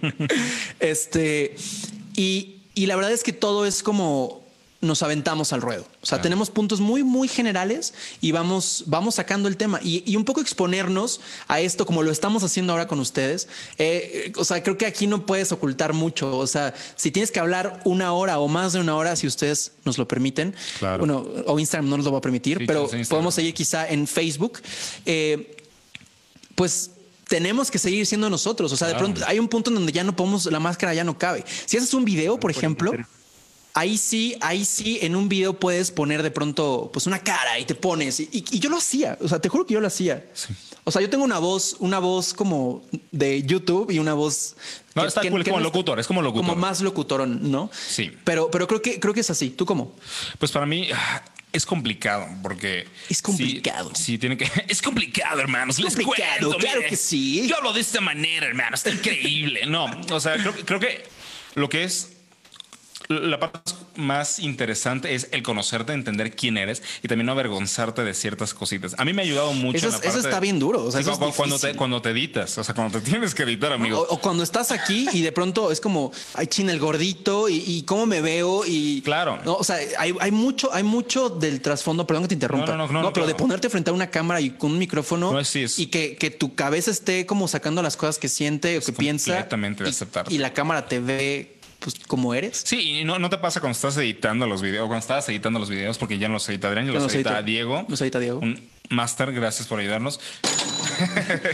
[0.79, 1.57] este,
[2.15, 4.43] y, y la verdad es que todo es como
[4.81, 5.83] nos aventamos al ruedo.
[6.03, 10.15] O sea, tenemos puntos muy, muy generales y vamos, vamos sacando el tema y, y
[10.15, 13.47] un poco exponernos a esto como lo estamos haciendo ahora con ustedes.
[13.79, 16.37] Eh, o sea, creo que aquí no puedes ocultar mucho.
[16.37, 19.71] O sea, si tienes que hablar una hora o más de una hora, si ustedes
[19.85, 20.99] nos lo permiten, Claro.
[20.99, 24.05] bueno, o Instagram no nos lo va a permitir, Sí, pero podemos seguir quizá en
[24.05, 24.59] Facebook.
[25.07, 25.55] Eh,
[26.53, 26.91] pues
[27.27, 28.71] tenemos que seguir siendo nosotros.
[28.71, 31.03] O sea, de pronto hay un punto en donde ya no podemos, la máscara ya
[31.03, 31.43] no cabe.
[31.65, 32.91] Si haces un video, por ejemplo,
[33.73, 37.65] ahí sí, ahí sí, en un video puedes poner de pronto pues una cara y
[37.65, 38.19] te pones.
[38.19, 39.17] Y, y yo lo hacía.
[39.21, 40.25] O sea, te juro que yo lo hacía.
[40.83, 44.55] O sea, yo tengo una voz, una voz como de YouTube y una voz.
[44.93, 46.45] No, está cool, como no locutor, es como locutor.
[46.45, 47.71] Como más locutorón, ¿no?
[47.73, 48.11] Sí.
[48.23, 49.49] Pero, pero creo que creo que es así.
[49.49, 49.93] ¿Tú cómo?
[50.37, 50.87] Pues para mí
[51.55, 52.87] es complicado porque.
[53.09, 53.91] Es complicado.
[53.95, 54.49] Sí, sí, tiene que.
[54.67, 55.79] Es complicado, hermanos.
[55.79, 56.89] Les complicado, cuento, claro mire.
[56.89, 57.47] que sí.
[57.47, 58.75] Yo hablo de esta manera, hermano.
[58.75, 59.65] Está increíble.
[59.65, 61.03] No, o sea, creo, creo que
[61.55, 62.11] lo que es.
[63.07, 63.59] La parte
[63.97, 68.95] más interesante es el conocerte, entender quién eres y también no avergonzarte de ciertas cositas.
[68.97, 69.77] A mí me ha ayudado mucho.
[69.77, 71.33] Eso en la es- eso parte- está bien duro, o sea, Sí, eso es cu-
[71.35, 73.99] cuando, te, cuando te editas, o sea, cuando te tienes que editar, amigo.
[74.01, 77.63] O, o cuando estás aquí y de pronto es como, ay, chin, el gordito y,
[77.65, 79.01] y cómo me veo y...
[79.03, 79.39] Claro.
[79.45, 82.65] No, o sea, hay, hay mucho, hay mucho del trasfondo, perdón que te interrumpa.
[82.67, 84.79] No, no, no, no, no, pero de ponerte frente a una cámara y con un
[84.79, 88.81] micrófono es- y que, que tu cabeza esté como sacando las cosas que siente o
[88.81, 89.31] que piensa.
[89.31, 90.25] completamente de y- aceptar.
[90.31, 91.54] Y la cámara te ve
[91.85, 92.63] pues como eres.
[92.65, 95.69] Sí, y no, no te pasa cuando estás editando los videos, cuando estabas editando los
[95.69, 97.85] videos, porque ya no los edita Adrián, ya Ya los, los edita Diego.
[97.87, 98.39] los edita Diego.
[98.39, 100.19] Un máster, gracias por ayudarnos.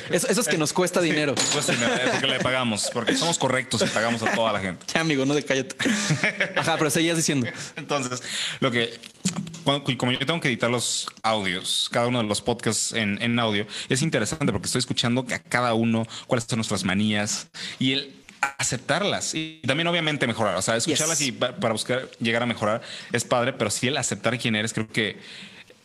[0.10, 1.36] Eso, eso es que nos cuesta dinero.
[1.38, 4.86] Sí, me- porque le pagamos, porque somos correctos y pagamos a toda la gente.
[4.94, 5.76] Ya, amigo, no de cállate.
[6.56, 7.48] Ajá, pero seguías diciendo.
[7.76, 8.24] Entonces,
[8.62, 8.98] lo que,
[9.66, 13.38] cuando- como yo tengo que editar los audios, cada uno de los podcasts en, en
[13.40, 17.48] audio, es interesante porque estoy escuchando a cada uno cuáles son nuestras manías
[17.80, 21.28] y el aceptarlas y también obviamente mejorar, o sea, escucharlas Yes.
[21.28, 22.82] y pa- para buscar llegar a mejorar
[23.12, 25.18] es padre, pero sí el aceptar quién eres creo que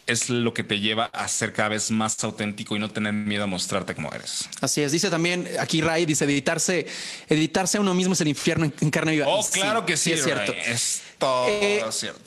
[0.07, 3.43] es lo que te lleva a ser cada vez más auténtico y no tener miedo
[3.43, 4.49] a mostrarte como eres.
[4.61, 4.93] Así es.
[4.93, 6.87] Dice también aquí Ray, dice editarse,
[7.29, 9.27] editarse a uno mismo es el infierno en, carne viva.
[9.29, 10.53] Oh, claro que sí, es cierto.
[10.53, 12.21] Es todo Eh, cierto.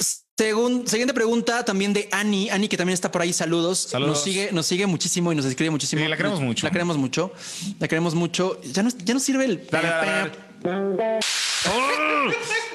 [0.44, 3.78] Según, siguiente pregunta también de Ani, Ani que también está por ahí, saludos.
[3.78, 4.12] Saludos.
[4.16, 6.02] Nos sigue, nos sigue muchísimo y nos escribe muchísimo.
[6.02, 6.66] Sí, la queremos mucho.
[6.66, 7.34] La queremos mucho.
[7.78, 8.62] La queremos mucho.
[8.72, 9.68] Ya no, ya no sirve el.
[9.70, 10.32] Dale, dale,
[10.64, 11.20] dale.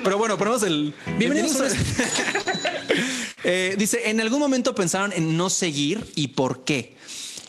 [0.04, 0.92] Pero bueno, ponemos el.
[1.16, 1.58] Bienvenidos.
[1.58, 1.68] a-
[3.46, 6.96] Eh, dice, en algún momento pensaron en no seguir y por qué.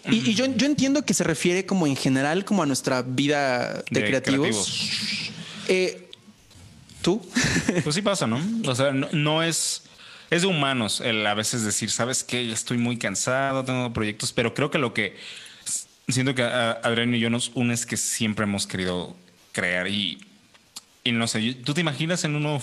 [0.10, 3.84] Y, y yo, yo entiendo que se refiere como en general como a nuestra vida
[3.92, 4.90] de, De creativos.
[5.68, 6.10] Eh,
[7.02, 7.22] ¿Tú?
[7.84, 8.42] Pues sí pasa, ¿no?
[8.66, 9.84] O sea, no, no es.
[10.36, 14.54] Es de humanos el a veces decir, sabes qué, estoy muy cansado, tengo proyectos, pero
[14.54, 15.16] creo que lo que
[16.08, 19.16] siento que a Adrián y yo nos une es que siempre hemos querido
[19.52, 20.24] crear y,
[21.04, 22.62] y no sé, tú te imaginas en uno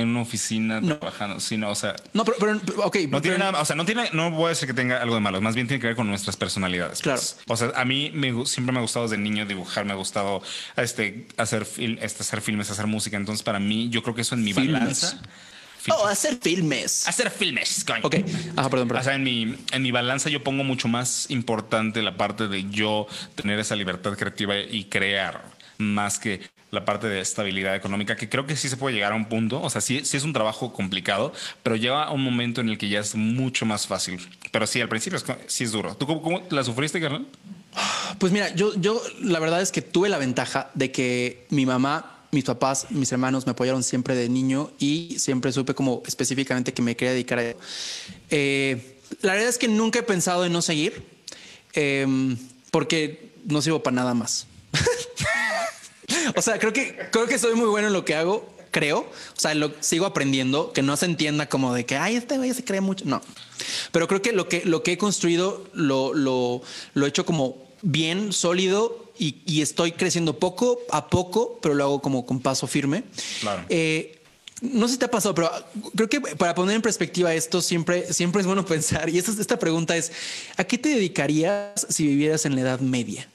[0.00, 2.52] en una oficina trabajando, sino, o sea, no, pero, pero
[2.84, 5.02] ok, no tiene pero- nada, o sea, no tiene, no voy a decir que tenga
[5.02, 7.00] algo de malo, más bien tiene que ver con nuestras personalidades.
[7.00, 7.20] Claro.
[7.20, 7.36] pues.
[7.48, 10.40] O sea, a mí me, siempre me ha gustado desde niño dibujar, me ha gustado
[10.76, 14.44] este, hacer, este, hacer filmes, hacer música, entonces para mí, yo creo que eso en
[14.44, 14.72] mi Filmes.
[14.72, 15.20] balanza.
[15.90, 17.06] Oh, hacer filmes.
[17.08, 18.00] hacer filmes, coño.
[18.04, 18.16] Ok,
[18.56, 19.04] ajá, perdón, O perdón.
[19.04, 23.06] sea, en mi, en mi balanza yo pongo mucho más importante la parte de yo
[23.34, 25.42] tener esa libertad creativa y crear
[25.78, 29.14] más que la parte de estabilidad económica, que creo que sí se puede llegar a
[29.14, 29.62] un punto.
[29.62, 31.32] O sea, sí, sí es un trabajo complicado,
[31.62, 34.20] pero llega a un momento en el que ya es mucho más fácil.
[34.52, 35.96] Pero sí, al principio es sí es duro.
[35.96, 37.26] ¿Tú cómo, cómo la sufriste, carnal?
[38.18, 42.17] Pues mira, yo, yo la verdad es que tuve la ventaja de que mi mamá,
[42.30, 46.82] mis papás, mis hermanos me apoyaron siempre de niño y siempre supe como específicamente que
[46.82, 47.58] me quería dedicar a eso.
[48.30, 51.04] Eh, la verdad es que nunca he pensado en no seguir
[51.74, 52.06] eh,
[52.70, 54.46] porque no sirvo para nada más.
[56.36, 58.56] o sea, creo que, creo que soy muy bueno en lo que hago.
[58.70, 62.36] Creo, o sea, lo sigo aprendiendo, que no se entienda como de que, ay, este
[62.36, 63.06] güey se cree mucho.
[63.06, 63.22] No,
[63.92, 66.60] pero creo que lo que, lo que he construido lo, lo,
[66.92, 71.84] lo he hecho como bien, sólido y, y estoy creciendo poco a poco, pero lo
[71.84, 73.04] hago como con paso firme.
[73.40, 73.64] Claro.
[73.68, 74.18] Eh,
[74.60, 75.50] no sé si te ha pasado, pero
[75.94, 79.08] creo que para poner en perspectiva esto siempre, siempre es bueno pensar.
[79.08, 80.12] Y esta, esta pregunta es:
[80.56, 83.28] ¿a qué te dedicarías si vivieras en la Edad Media?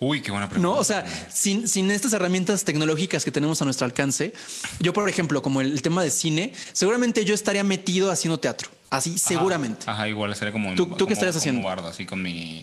[0.00, 0.68] Uy, qué buena pregunta.
[0.68, 4.32] No, o sea, sin, sin estas herramientas tecnológicas que tenemos a nuestro alcance,
[4.80, 8.68] yo, por ejemplo, como el, tema de cine, seguramente yo estaría metido haciendo teatro.
[8.92, 9.84] Así, seguramente.
[9.88, 10.74] Ajá, igual sería como.
[10.74, 11.62] ¿Tú- tú qué estarías haciendo?
[11.66, 12.62] Bardo, así con mi.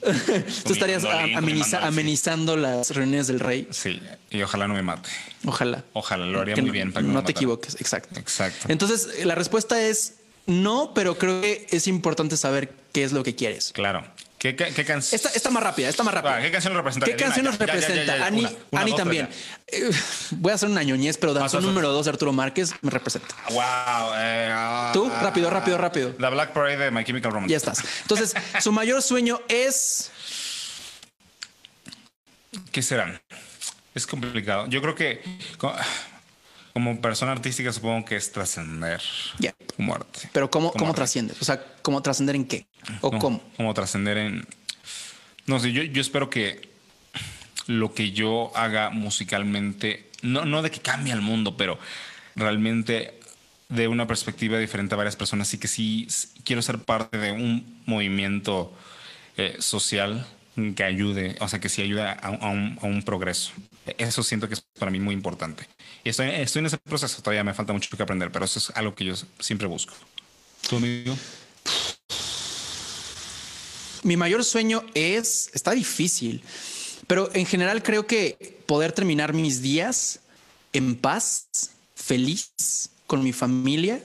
[0.64, 3.68] Tú estarías ameniza- amenizando las reuniones del rey.
[3.72, 4.00] Sí,
[4.30, 5.10] y ojalá no me mate.
[5.46, 5.84] Ojalá.
[5.94, 7.32] Ojalá, lo haría Que muy no- bien para que no me te matara.
[7.32, 8.20] equivoques, exacto.
[8.20, 8.68] Exacto.
[8.70, 10.16] Entonces, la respuesta es
[10.46, 13.72] no, pero creo que es importante saber qué es lo que quieres.
[13.74, 14.04] Claro.
[14.40, 15.16] ¿Qué, qué, qué canción?
[15.18, 16.38] Esta, esta más rápida, esta más rápida.
[16.38, 17.06] Ah, ¿qué canción nos representa?
[17.06, 18.26] ¿Qué canción nos representa?
[18.26, 19.30] Ani, una, una, Ani dos, también.
[19.68, 19.92] Eh,
[20.32, 23.36] voy a hacer una ñoñez, pero danzón número dos, Arturo Márquez, me representa.
[23.50, 24.14] Wow.
[24.16, 26.16] eh, ah, Tú, rápido, rápido, rápido.
[26.20, 27.52] La Black Parade de My Chemical Romance.
[27.52, 27.84] Ya estás.
[28.04, 30.10] Entonces, su mayor sueño es.
[32.72, 33.22] ¿Qué serán?
[33.94, 34.68] Es complicado.
[34.68, 35.22] Yo creo que
[36.80, 39.02] como persona artística supongo que es trascender
[39.38, 40.30] tu muerte.
[40.32, 40.96] Pero ¿cómo, cómo arte.
[40.96, 41.34] trasciende?
[41.42, 42.68] O sea, ¿cómo trascender en qué?
[43.02, 43.42] ¿O No, cómo?
[43.58, 44.48] Como trascender en...
[45.46, 46.70] No sé, yo, yo espero que
[47.68, 51.78] lo que yo haga musicalmente, no, no de que cambie el mundo, pero
[52.38, 53.20] realmente
[53.68, 55.54] de una perspectiva diferente a varias personas.
[55.54, 56.08] y que sí
[56.46, 58.74] quiero ser parte de un movimiento
[59.36, 60.26] eh, social
[60.76, 63.52] que ayude, o sea, que sí ayude a, un, progreso.
[63.98, 65.68] Eso siento que es para mí muy importante.
[66.04, 68.96] Y estoy, en ese proceso, todavía me falta mucho que aprender, pero eso es algo
[68.96, 69.94] que yo siempre busco.
[70.70, 71.18] ¿Tu amigo?
[74.04, 75.50] Mi mayor sueño es.
[75.54, 76.44] Está difícil.
[77.08, 80.20] Pero en general creo que poder terminar mis días
[80.74, 81.48] en paz,
[81.96, 82.52] feliz,
[83.08, 84.04] con mi familia,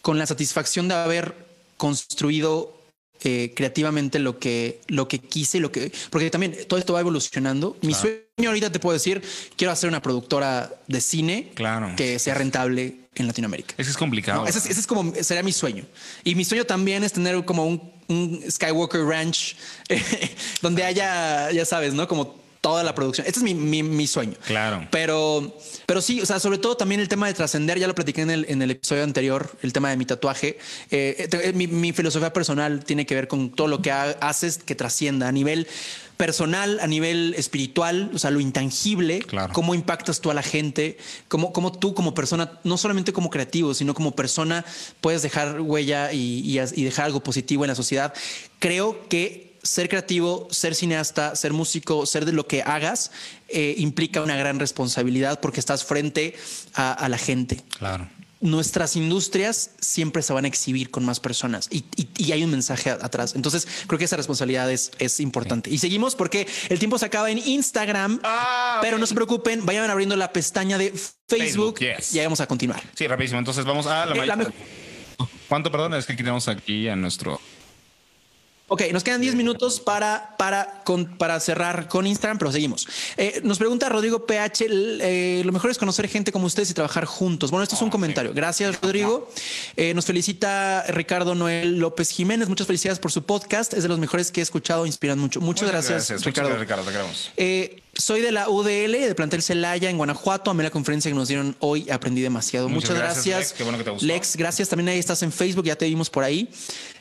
[0.00, 1.34] con la satisfacción de haber
[1.76, 2.79] construido
[3.22, 5.92] eh, creativamente lo que, lo que quise y lo que.
[6.10, 7.76] Porque también todo esto va evolucionando.
[7.82, 8.00] Mi Claro.
[8.36, 9.22] sueño ahorita te puedo decir:
[9.56, 11.92] quiero hacer una productora de cine Claro.
[11.96, 13.74] que sea rentable en Latinoamérica.
[13.76, 14.42] Es que es complicado.
[14.42, 15.84] No, ese, es, ese es como sería mi sueño.
[16.24, 19.56] Y mi sueño también es tener como un, un Skywalker Ranch
[20.62, 22.06] donde haya, ya sabes, ¿no?
[22.08, 23.26] Como toda la producción.
[23.26, 24.34] Este es mi, mi- mi sueño.
[24.46, 24.86] Claro.
[24.90, 25.56] Pero,
[25.86, 28.30] pero sí, o sea, sobre todo también el tema de trascender, ya lo platiqué en
[28.30, 30.58] el, en el episodio anterior, el tema de mi tatuaje.
[30.90, 34.58] Eh, te- mi, mi filosofía personal tiene que ver con todo lo que ha- haces
[34.58, 35.66] que trascienda a nivel
[36.18, 39.54] personal, a nivel espiritual, o sea, lo intangible, Claro.
[39.54, 40.98] cómo impactas tú a la gente,
[41.28, 44.66] cómo, cómo tú como persona, no solamente como creativo, sino como persona,
[45.00, 48.12] puedes dejar huella y, y dejar algo positivo en la sociedad.
[48.58, 53.10] Creo que ser creativo, ser cineasta, ser músico, ser de lo que hagas,
[53.48, 56.34] eh, implica una gran responsabilidad porque estás frente
[56.74, 57.62] a, a la gente.
[57.78, 58.08] Claro.
[58.42, 62.50] Nuestras industrias siempre se van a exhibir con más personas y, y- y hay un
[62.50, 63.34] mensaje atrás.
[63.36, 65.68] Entonces creo que esa responsabilidad es, es importante.
[65.68, 69.90] Y seguimos porque el tiempo se acaba en Instagram, Ah, pero no se preocupen, vayan
[69.90, 70.88] abriendo la pestaña de
[71.28, 72.14] Facebook, Facebook, yes.
[72.14, 72.82] y ahí vamos a continuar.
[72.94, 73.38] Sí, rapidísimo.
[73.40, 74.50] Entonces vamos a la, Eh, la
[75.46, 75.92] ¿Cuánto, perdón?
[75.92, 77.38] Es que tenemos aquí a nuestro...
[78.72, 82.86] Ok, nos quedan 10 minutos para, para, con- para cerrar con Instagram, pero seguimos.
[83.16, 87.04] Eh, nos pregunta Rodrigo PH, eh, lo mejor es conocer gente como ustedes y trabajar
[87.04, 87.50] juntos.
[87.50, 88.32] Bueno, esto es un comentario.
[88.32, 89.28] Gracias, Rodrigo.
[89.76, 92.48] Eh, nos felicita Ricardo Noel López Jiménez.
[92.48, 93.74] Muchas felicidades por su podcast.
[93.74, 95.40] Es de los mejores que he escuchado, inspiran mucho.
[95.40, 96.50] Muchas, gracias, Muchas Ricardo.
[96.50, 96.84] gracias, Ricardo.
[96.84, 97.80] Te queremos.
[97.92, 100.48] Soy de la UDL, de Plantel Celaya, en Guanajuato.
[100.52, 101.90] Amé la conferencia que nos dieron hoy.
[101.90, 102.68] Aprendí demasiado.
[102.68, 103.26] Muchas, Muchas gracias.
[103.26, 103.52] gracias, Lex.
[103.58, 104.06] Qué bueno que te gustó.
[104.06, 104.68] Lex, gracias.
[104.68, 106.48] También ahí estás en Facebook, ya te vimos por ahí.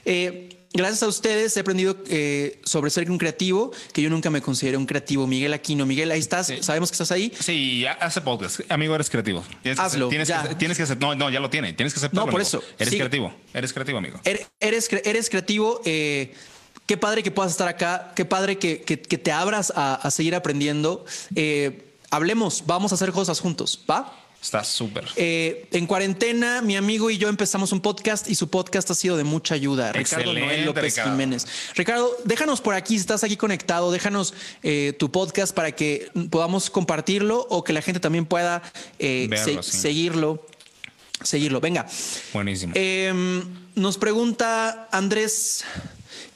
[0.04, 4.42] Eh, gracias a ustedes he aprendido eh, sobre ser un creativo, que yo nunca me
[4.42, 5.28] consideré un creativo.
[5.28, 5.86] Miguel Aquino.
[5.86, 6.52] Miguel, ahí estás.
[6.62, 7.32] Sabemos que estás ahí.
[7.40, 8.60] Sí, hace podcast.
[8.70, 9.44] Amigo, eres creativo.
[9.64, 10.48] Tienes Hazlo, Que, tienes, ya.
[10.48, 11.10] que, tienes que aceptar.
[11.10, 11.74] No, no, ya lo tiene.
[11.74, 12.26] Tienes que aceptarlo.
[12.28, 12.48] No, por amigo.
[12.60, 12.64] eso.
[12.78, 13.34] Eres creativo.
[13.54, 14.20] Eres creativo, amigo.
[14.24, 15.82] Er- Eres, eres creativo.
[15.86, 16.34] eh,
[16.86, 18.14] qué padre que puedas estar acá.
[18.16, 21.06] Qué padre que, que- que te abras a, a seguir aprendiendo.
[21.36, 24.16] Eh, hablemos, vamos a hacer cosas juntos, ¿va?
[24.42, 25.06] Está súper.
[25.18, 29.18] Eh, en cuarentena, mi amigo y yo empezamos un podcast y su podcast ha sido
[29.18, 29.92] de mucha ayuda.
[29.92, 31.12] Ricardo Noel López Ricardo.
[31.12, 31.46] Jiménez.
[31.76, 34.34] Ricardo, déjanos por aquí, si estás aquí conectado, déjanos
[34.64, 38.62] eh, tu podcast para que podamos compartirlo o que la gente también pueda
[38.98, 39.78] eh, Verlo, se- sí.
[39.78, 40.46] seguirlo.
[41.22, 41.60] Seguirlo.
[41.60, 41.86] Venga.
[42.34, 42.72] Buenísimo.
[42.78, 43.44] Eh,
[43.76, 45.66] nos pregunta Andrés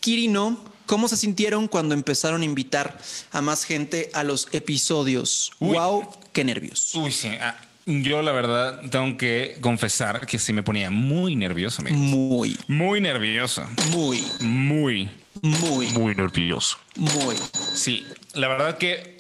[0.02, 3.00] Quirino, ¿cómo se sintieron cuando empezaron a invitar
[3.32, 5.54] a más gente a los episodios?
[5.60, 5.78] Uy.
[5.78, 6.94] Wow, qué nervios.
[6.96, 7.30] Uy, sí.
[7.40, 11.98] ah, yo, la verdad, tengo que confesar que sí me ponía muy nervioso, amigo.
[11.98, 13.68] Muy, Muy nervioso.
[13.92, 15.10] muy, Muy,
[15.42, 16.78] muy, muy nervioso.
[16.96, 17.36] muy.
[17.76, 19.13] Sí, la verdad que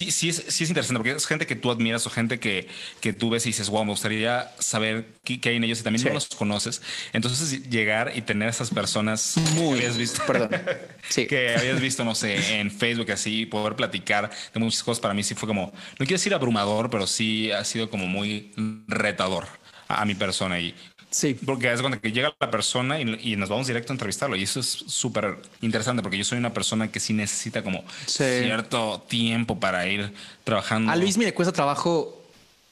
[0.00, 2.68] sí, sí es, sí es interesante porque es gente que tú admiras o gente que,
[3.00, 5.82] que tú ves y dices, wow, me gustaría saber qué, qué hay en ellos y
[5.82, 6.08] también Sí.
[6.08, 6.80] no los conoces.
[7.12, 9.78] Entonces, llegar y tener esas personas Muy.
[9.78, 10.50] que habías visto, Perdón.
[11.08, 11.26] Sí.
[11.26, 15.22] que habías visto, no sé, en Facebook, así, poder platicar de muchas cosas, para mí
[15.22, 18.52] sí fue como, no quiero decir abrumador, pero sí ha sido como muy
[18.88, 19.46] retador
[19.88, 20.74] a, a mi persona y
[21.10, 21.34] Sí.
[21.34, 24.36] porque es cuando que llega la persona y, y nos vamos directo a entrevistarlo.
[24.36, 28.24] Y eso es súper interesante porque yo soy una persona que sí necesita como Sí.
[28.42, 30.12] cierto tiempo para ir
[30.44, 30.90] trabajando.
[30.92, 32.16] A Luis me le cuesta trabajo.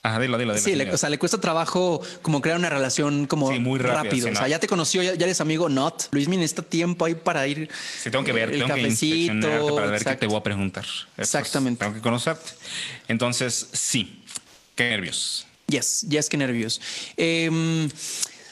[0.00, 0.64] Ajá, dilo, dilo, dilo.
[0.64, 4.04] Sí, le, o sea, le cuesta trabajo como crear una relación como Sí, muy rápido,
[4.04, 4.26] rápido.
[4.28, 4.48] sí, o sea, ¿no?
[4.48, 6.04] ya te conoció, ya, ya eres amigo, not.
[6.12, 7.68] Luis me necesita tiempo ahí para ir.
[8.00, 10.42] Sí, tengo que ver, el tengo que cafecito, inspeccionarte para ver qué te voy a
[10.44, 10.84] preguntar.
[10.84, 11.80] Después Exactamente.
[11.84, 12.52] Tengo que conocerte.
[13.08, 14.22] Entonces, sí,
[14.76, 15.47] qué nervios.
[15.68, 16.80] Yes, yes, qué nervios.
[17.16, 17.90] Em,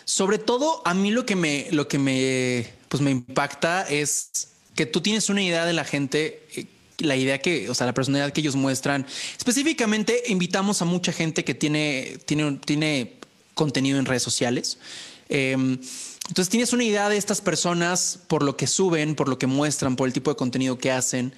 [0.05, 4.85] sobre todo, a mí lo que me, lo que me, pues me impacta es que
[4.85, 6.67] tú tienes una idea de la gente, eh,
[6.99, 9.07] la idea que, o sea, la personalidad que ellos muestran.
[9.37, 13.15] Específicamente, invitamos a mucha gente que tiene, tiene, tiene
[13.55, 14.79] contenido en redes sociales.
[15.31, 15.79] Em,
[16.29, 19.97] entonces tienes una idea de estas personas por lo que suben, por lo que muestran,
[19.97, 21.33] por el tipo de contenido que hacen.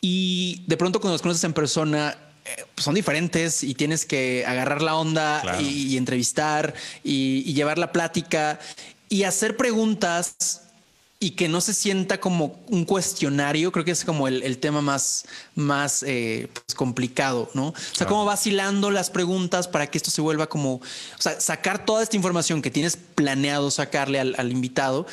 [0.00, 2.29] Y de pronto cuando los conoces en persona, eh,
[2.76, 5.60] son diferentes y tienes que agarrar la onda Claro.
[5.60, 6.74] y, y entrevistar
[7.04, 8.58] y, y llevar la plática
[9.08, 10.62] y hacer preguntas
[11.22, 14.80] y que no se sienta como un cuestionario, creo que es como el, el tema
[14.80, 17.68] más, más eh, pues, complicado, ¿no?
[17.68, 18.10] O sea, Claro.
[18.12, 20.82] cómo vacilando las preguntas para que esto se vuelva como, o
[21.18, 25.06] sea, sacar toda esta información que tienes planeado sacarle al, al invitado,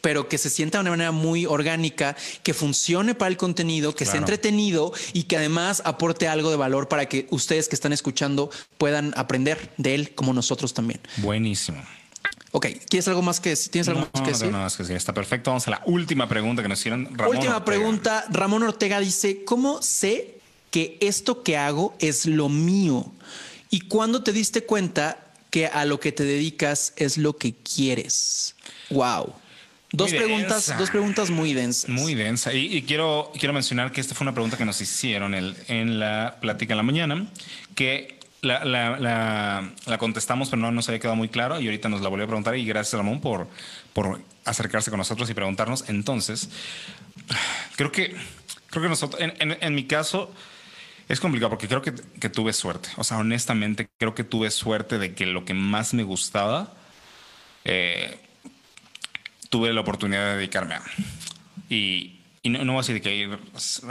[0.00, 4.06] pero que se sienta de una manera muy orgánica, que funcione para el contenido, que
[4.06, 8.50] sea entretenido y que además aporte algo de valor para que ustedes que están escuchando
[8.78, 11.00] puedan aprender de él como nosotros también.
[11.18, 11.82] Buenísimo.
[12.52, 13.70] Ok, ¿quieres algo más que decir?
[13.70, 14.40] ¿Tienes algo No, más que no decir?
[14.40, 14.96] tengo nada más que decir.
[14.96, 15.50] Está perfecto.
[15.50, 17.04] Vamos a la última pregunta que nos hicieron.
[17.16, 17.64] Ramón Última Ortega.
[17.64, 18.24] pregunta.
[18.30, 20.38] Ramón Ortega dice, ¿cómo sé
[20.72, 23.06] que esto que hago es lo mío?
[23.70, 25.18] ¿Y cuándo te diste cuenta
[25.50, 28.56] que a lo que te dedicas es lo que quieres?
[28.90, 29.32] Wow.
[29.92, 30.76] Dos Muy preguntas, densa.
[30.76, 31.88] dos preguntas muy densas.
[31.90, 32.52] Muy densa.
[32.54, 35.98] Y, y quiero, quiero mencionar que esta fue una pregunta que nos hicieron el- en
[35.98, 37.26] la plática en la mañana,
[37.74, 41.88] que la, la- la- la contestamos, pero no nos había quedado muy claro y ahorita
[41.88, 43.48] nos la volvió a preguntar y gracias Ramón por,
[43.92, 45.84] por acercarse con nosotros y preguntarnos.
[45.88, 46.50] Entonces,
[47.76, 48.14] creo que,
[48.70, 50.32] creo que nosotros, en, en- en mi caso,
[51.08, 52.90] es complicado porque creo que, que tuve suerte.
[52.96, 56.74] O sea, honestamente, creo que tuve suerte de que lo que más me gustaba,
[57.64, 58.18] eh,
[59.50, 60.82] tuve la oportunidad de dedicarme a.
[61.68, 63.38] Y, no, no voy a decir que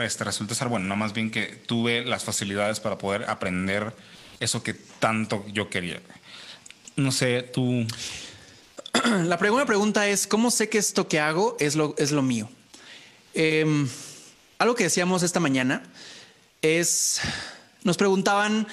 [0.01, 3.93] este, resulte ser bueno, no más bien que tuve las facilidades para poder aprender
[4.39, 6.01] eso que tanto yo quería.
[6.95, 7.86] No sé, tú.
[9.26, 12.49] La primera pregunta es, ¿cómo sé que esto que hago es lo, es lo mío?
[13.34, 13.88] Em,
[14.57, 15.84] algo que decíamos esta mañana
[16.62, 17.22] es,
[17.84, 18.68] nos preguntaban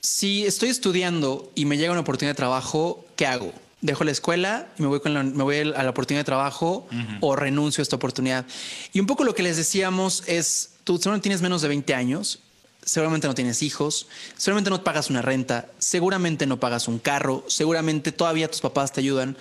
[0.00, 3.54] si estoy estudiando y me llega una oportunidad de trabajo, ¿qué hago?
[3.82, 6.86] ¿Dejo la escuela y me voy, con la- me voy a la oportunidad de trabajo
[7.20, 8.44] o renuncio a esta oportunidad?
[8.92, 12.40] Y un poco lo que les decíamos es, tú seguramente tienes menos de 20 años,
[12.84, 14.06] seguramente no tienes hijos,
[14.36, 19.00] seguramente no pagas una renta, seguramente no pagas un carro, seguramente todavía tus papás te
[19.00, 19.36] ayudan.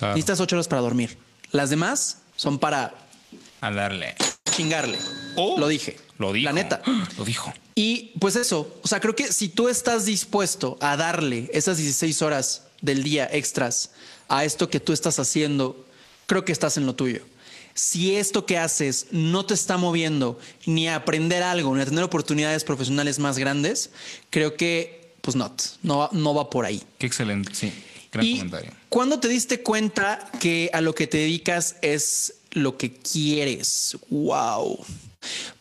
[0.00, 1.16] Necesitas ocho horas para dormir.
[1.52, 2.94] Las demás son para
[3.60, 4.16] a darle.
[4.50, 4.98] chingarle.
[5.36, 5.96] Oh, lo dije.
[6.18, 6.44] Lo dijo.
[6.46, 6.82] La neta.
[7.18, 7.52] Lo dijo.
[7.74, 12.20] Y pues eso, o sea, creo que si tú estás dispuesto a darle esas 16
[12.22, 13.90] horas del día extras
[14.28, 15.86] a esto que tú estás haciendo,
[16.26, 17.22] creo que estás en lo tuyo.
[17.74, 22.04] si esto que haces no te está moviendo ni a aprender algo, ni a tener
[22.04, 23.88] oportunidades profesionales más grandes,
[24.28, 25.50] creo que, pues no,
[25.82, 26.82] no, va- no va por ahí.
[26.98, 27.72] Qué excelente, sí.
[28.12, 28.72] Gran ¿Y comentario.
[28.90, 33.96] cuándo te diste cuenta que a lo que te dedicas es lo que quieres?
[34.10, 34.84] Wow.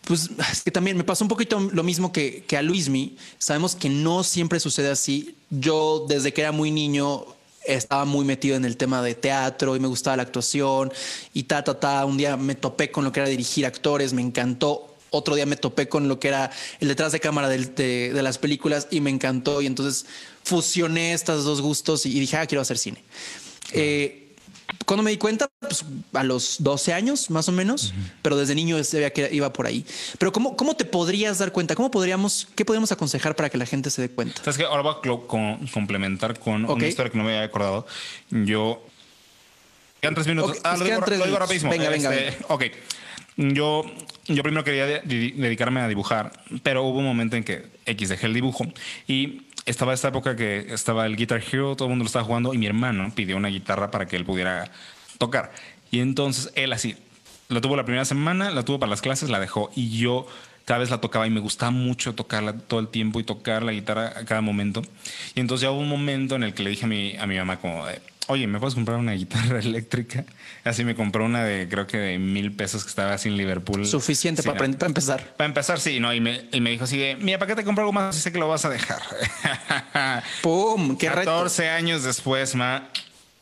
[0.05, 3.15] Pues es que también me pasó un poquito lo mismo que, que a Luismi.
[3.37, 5.35] Sabemos que no siempre sucede así.
[5.49, 7.25] Yo desde que era muy niño
[7.65, 10.91] estaba muy metido en el tema de teatro y me gustaba la actuación
[11.33, 12.05] y ta, ta, ta.
[12.05, 14.87] Un día me topé con lo que era dirigir actores, me encantó.
[15.11, 18.23] Otro día me topé con lo que era el detrás de cámara del- de, de
[18.23, 19.61] las películas y me encantó.
[19.61, 20.05] Y entonces
[20.43, 23.03] fusioné estos dos gustos y dije, ah, quiero hacer cine.
[23.73, 24.20] Eh,
[24.85, 28.81] cuando me di cuenta, pues a los 12 años más o menos, pero desde niño
[28.83, 29.85] sabía que iba por ahí.
[30.17, 31.75] Pero ¿cómo, ¿cómo te podrías dar cuenta?
[31.75, 34.37] ¿Cómo podríamos, qué podríamos aconsejar para que la gente se dé cuenta?
[34.43, 34.63] ¿Sabes qué?
[34.65, 36.77] Ahora voy a con- complementar con Ok.
[36.77, 37.85] una historia que no me había acordado.
[38.29, 38.83] Yo.
[40.01, 40.57] Quedan tres minutos.
[40.63, 41.39] Ah, lo, digo, tres lo digo minutos.
[41.39, 41.71] rapidísimo.
[41.71, 42.63] Venga, venga, Este, Ok.
[43.37, 43.83] Yo,
[44.27, 46.31] yo primero quería de- de- dedicarme a dibujar,
[46.63, 48.65] pero hubo un momento en que X dejé el dibujo
[49.07, 52.53] y estaba esta época que estaba el Guitar Hero, todo el mundo lo estaba jugando
[52.53, 54.71] y mi hermano pidió una guitarra para que él pudiera
[55.17, 55.51] tocar.
[55.91, 56.95] Y entonces él así,
[57.49, 60.27] lo tuvo la primera semana, la tuvo para las clases, la dejó y yo
[60.65, 63.71] cada vez la tocaba y me gustaba mucho tocarla todo el tiempo y tocar la
[63.71, 64.81] guitarra a cada momento.
[65.35, 67.37] Y entonces ya hubo un momento en el que le dije a mi, a mi
[67.37, 67.99] mamá como de,
[68.31, 70.25] oye, ¿me puedes comprar una guitarra eléctrica?
[70.63, 73.85] Así me compró una de creo que de mil pesos que estaba así en Liverpool.
[73.85, 75.35] Suficiente Sí, para, aprender- para empezar.
[75.37, 76.13] Para empezar, sí, ¿no?
[76.13, 78.21] Y me, y me dijo así de, mira, ¿para qué te compro algo más si
[78.21, 79.01] sé que lo vas a dejar?
[80.41, 80.97] ¡Pum!
[80.97, 81.31] ¡Qué reto!
[81.31, 82.89] 14 años después, ma,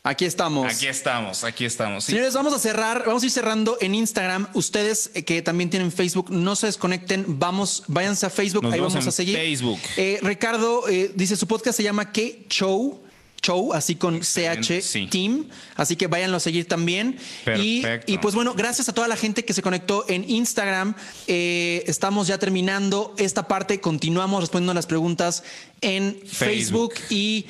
[0.02, 0.72] Aquí estamos.
[0.74, 2.04] aquí estamos, aquí estamos.
[2.04, 2.12] sí.
[2.12, 4.48] Señores, vamos a cerrar, vamos a ir cerrando en Instagram.
[4.54, 8.80] Ustedes eh, que también tienen Facebook, no se desconecten, vamos, váyanse a Facebook, Nos ahí
[8.80, 9.36] vamos a seguir.
[9.36, 9.78] Facebook.
[9.98, 13.02] Eh, Ricardo eh, dice su podcast se llama ¿Qué Show?
[13.42, 15.06] Show, así con CH sí.
[15.06, 15.48] Team.
[15.76, 17.18] Así que váyanlo a seguir también.
[17.58, 18.12] Y, Perfecto.
[18.12, 20.94] y pues bueno, gracias a toda la gente que se conectó en Instagram.
[21.26, 23.80] Eh, estamos ya terminando esta parte.
[23.80, 25.42] Continuamos respondiendo las preguntas
[25.80, 26.94] en Facebook.
[26.94, 26.94] Facebook.
[27.10, 27.46] y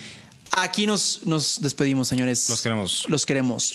[0.52, 2.48] aquí nos, nos despedimos, señores.
[2.48, 3.04] Los queremos.
[3.08, 3.72] Los queremos.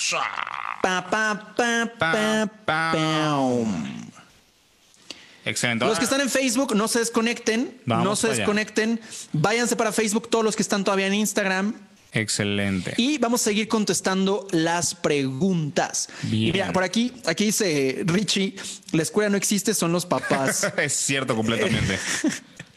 [0.81, 2.91] Pa, pa, pa, pa, Pa, pa.
[2.93, 4.11] pam.
[5.45, 5.85] Excelente.
[5.85, 7.79] Los que están en Facebook, no se desconecten.
[7.85, 8.37] Vamos no se allá.
[8.37, 8.99] desconecten.
[9.31, 11.75] Váyanse para Facebook, todos los que están todavía en Instagram.
[12.15, 12.93] Excelente.
[12.97, 16.07] Y vamos a seguir contestando las preguntas.
[16.23, 16.49] Bien.
[16.49, 18.55] Y mira, por aquí, aquí dice Richie,
[18.93, 20.71] la escuela no existe, son los papás.
[20.77, 21.99] es cierto completamente.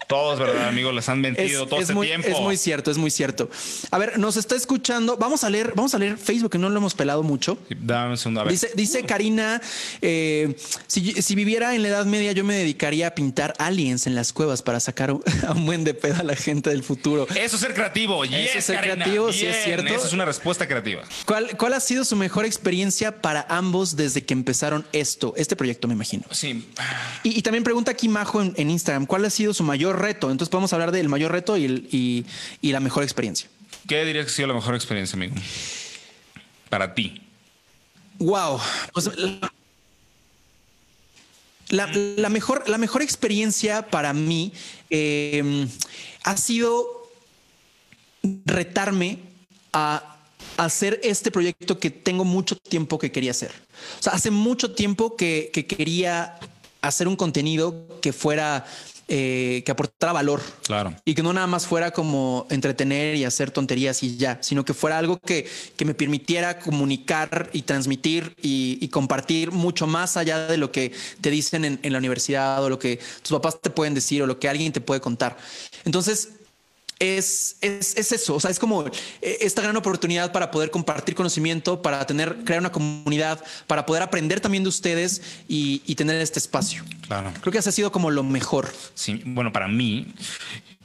[0.08, 0.94] Todos, ¿verdad, amigos?
[0.94, 2.26] Les han mentido todo este muy, tiempo.
[2.28, 3.50] es muy cierto, es muy cierto.
[3.90, 5.18] A ver, nos está escuchando.
[5.18, 7.58] Vamos a leer, vamos a leer Facebook, que no lo hemos pelado mucho.
[7.68, 8.40] Dame un segundo.
[8.40, 8.52] A ver.
[8.52, 9.60] Dice, dice Karina,
[10.00, 10.56] eh,
[10.86, 14.32] si, si viviera en la Edad Media, yo me dedicaría a pintar aliens en las
[14.32, 17.26] cuevas para sacar a un buen de pedo a la gente del futuro.
[17.36, 18.24] Eso es ser creativo.
[18.24, 18.94] Eso Yes, es ser Karina.
[18.94, 19.92] creativo, sí es cierto.
[19.92, 21.02] Eso es una respuesta creativa.
[21.26, 25.86] ¿Cuál, ¿Cuál ha sido su mejor experiencia para ambos desde que empezaron esto, este proyecto,
[25.86, 26.24] me imagino?
[26.30, 26.66] Sí.
[27.24, 30.30] Y, y también pregunta aquí Majo en, en Instagram, ¿cuál ha sido su mayor reto?
[30.30, 32.24] Entonces podemos hablar del mayor reto y, el- y-
[32.60, 33.48] y la mejor experiencia.
[33.86, 35.34] ¿Qué dirías que ha sido la mejor experiencia, amigo?
[36.68, 37.22] Para ti.
[38.18, 38.60] Wow.
[38.92, 39.10] Pues,
[41.70, 44.52] la, la mejor, la mejor experiencia para mí
[44.90, 45.66] eh,
[46.24, 47.08] ha sido
[48.46, 49.18] retarme
[49.72, 50.16] a
[50.56, 53.52] hacer este proyecto que tengo mucho tiempo que quería hacer.
[54.00, 56.38] O sea, hace mucho tiempo que, que quería
[56.80, 58.66] hacer un contenido que fuera,
[59.08, 60.42] eh, que aportara valor.
[60.64, 60.94] Claro.
[61.04, 64.74] Y que no nada más fuera como entretener y hacer tonterías y ya, sino que
[64.74, 70.46] fuera algo que, que me permitiera comunicar y transmitir y, y compartir mucho más allá
[70.46, 73.70] de lo que te dicen en, en la universidad o lo que tus papás te
[73.70, 75.38] pueden decir o lo que alguien te puede contar.
[75.84, 76.37] Entonces,
[76.98, 81.14] es, es, es eso, o sea, es como eh, esta gran oportunidad para poder compartir
[81.14, 86.20] conocimiento, para tener, crear una comunidad, para poder aprender también de ustedes y, y tener
[86.20, 86.84] este espacio.
[87.06, 87.32] Claro.
[87.40, 88.72] Creo que ese ha sido como lo mejor.
[88.94, 90.12] Sí, bueno, para mí,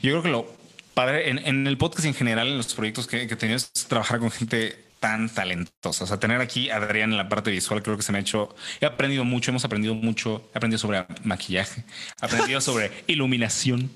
[0.02, 0.46] yo creo que lo
[0.94, 3.58] padre en, en el podcast y en general, en los proyectos que, que he tenido,
[3.58, 6.06] es trabajar con gente tan talentosa.
[6.06, 8.22] O sea, tener aquí a Adrián en la parte visual, creo que se me ha
[8.22, 8.56] hecho.
[8.80, 10.50] He aprendido mucho, hemos aprendido mucho.
[10.54, 11.84] He aprendido sobre maquillaje,
[12.22, 13.92] he aprendido sobre iluminación.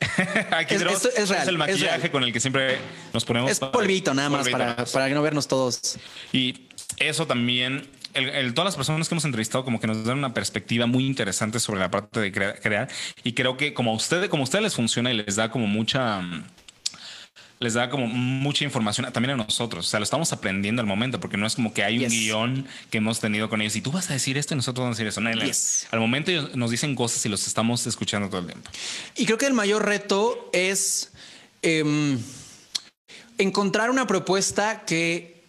[0.50, 2.10] Aquí Es- esto es real, el es maquillaje real.
[2.10, 2.78] con el que siempre
[3.12, 3.50] nos ponemos.
[3.50, 5.98] Es polvito nada más Polvito, para, para no vernos todos.
[6.32, 6.66] Y
[6.98, 10.34] eso también, el, el- todas las personas que hemos entrevistado como que nos dan una
[10.34, 12.88] perspectiva muy interesante sobre la parte de crea- crear.
[13.22, 15.66] Y creo que como a ustedes, como a ustedes les funciona y les da como
[15.66, 16.20] mucha...
[17.60, 19.86] Les da como mucha información también a nosotros.
[19.86, 22.66] O sea, lo estamos aprendiendo al momento, porque no es como que hay un guion
[22.90, 24.98] que hemos tenido con ellos y tú vas a decir esto y nosotros vamos a
[24.98, 25.20] decir eso.
[25.20, 25.86] No, Yes.
[25.90, 28.70] Al momento ellos nos dicen cosas y los estamos escuchando todo el tiempo.
[29.16, 31.12] Y creo que el mayor reto es
[31.62, 32.18] em,
[33.38, 35.42] encontrar una propuesta que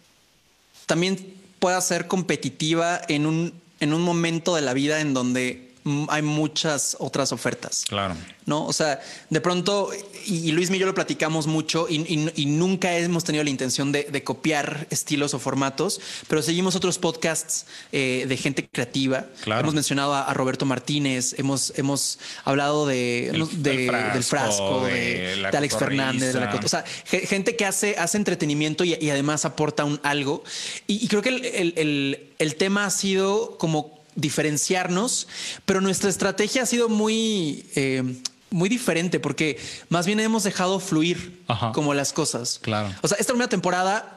[0.86, 5.65] también pueda ser competitiva en un, en un momento de la vida en donde
[6.08, 7.84] hay muchas otras ofertas.
[7.88, 8.14] Claro.
[8.46, 8.64] ¿no?
[8.64, 9.90] O sea, de pronto,
[10.24, 13.50] y, y Luis y yo lo platicamos mucho y, y- y nunca hemos tenido la
[13.50, 19.26] intención de, de copiar estilos o formatos, pero seguimos otros podcasts eh, de gente creativa.
[19.42, 19.62] Claro.
[19.62, 24.12] Hemos mencionado a, a Roberto Martínez, hemos, hemos hablado de, Del- no, de- del frasco,
[24.14, 28.16] del frasco, de, de Alex Fernández, de la o sea, ge- gente que hace, hace
[28.16, 30.44] entretenimiento y, además aporta un algo.
[30.86, 35.28] Y, creo que el, el- el- el tema ha sido como diferenciarnos,
[35.64, 38.02] pero nuestra estrategia ha sido muy, eh,
[38.50, 39.58] muy diferente porque
[39.88, 41.72] más bien hemos dejado fluir Ajá.
[41.72, 42.58] como las cosas.
[42.62, 42.92] Claro.
[43.02, 44.12] O sea, esta primera temporada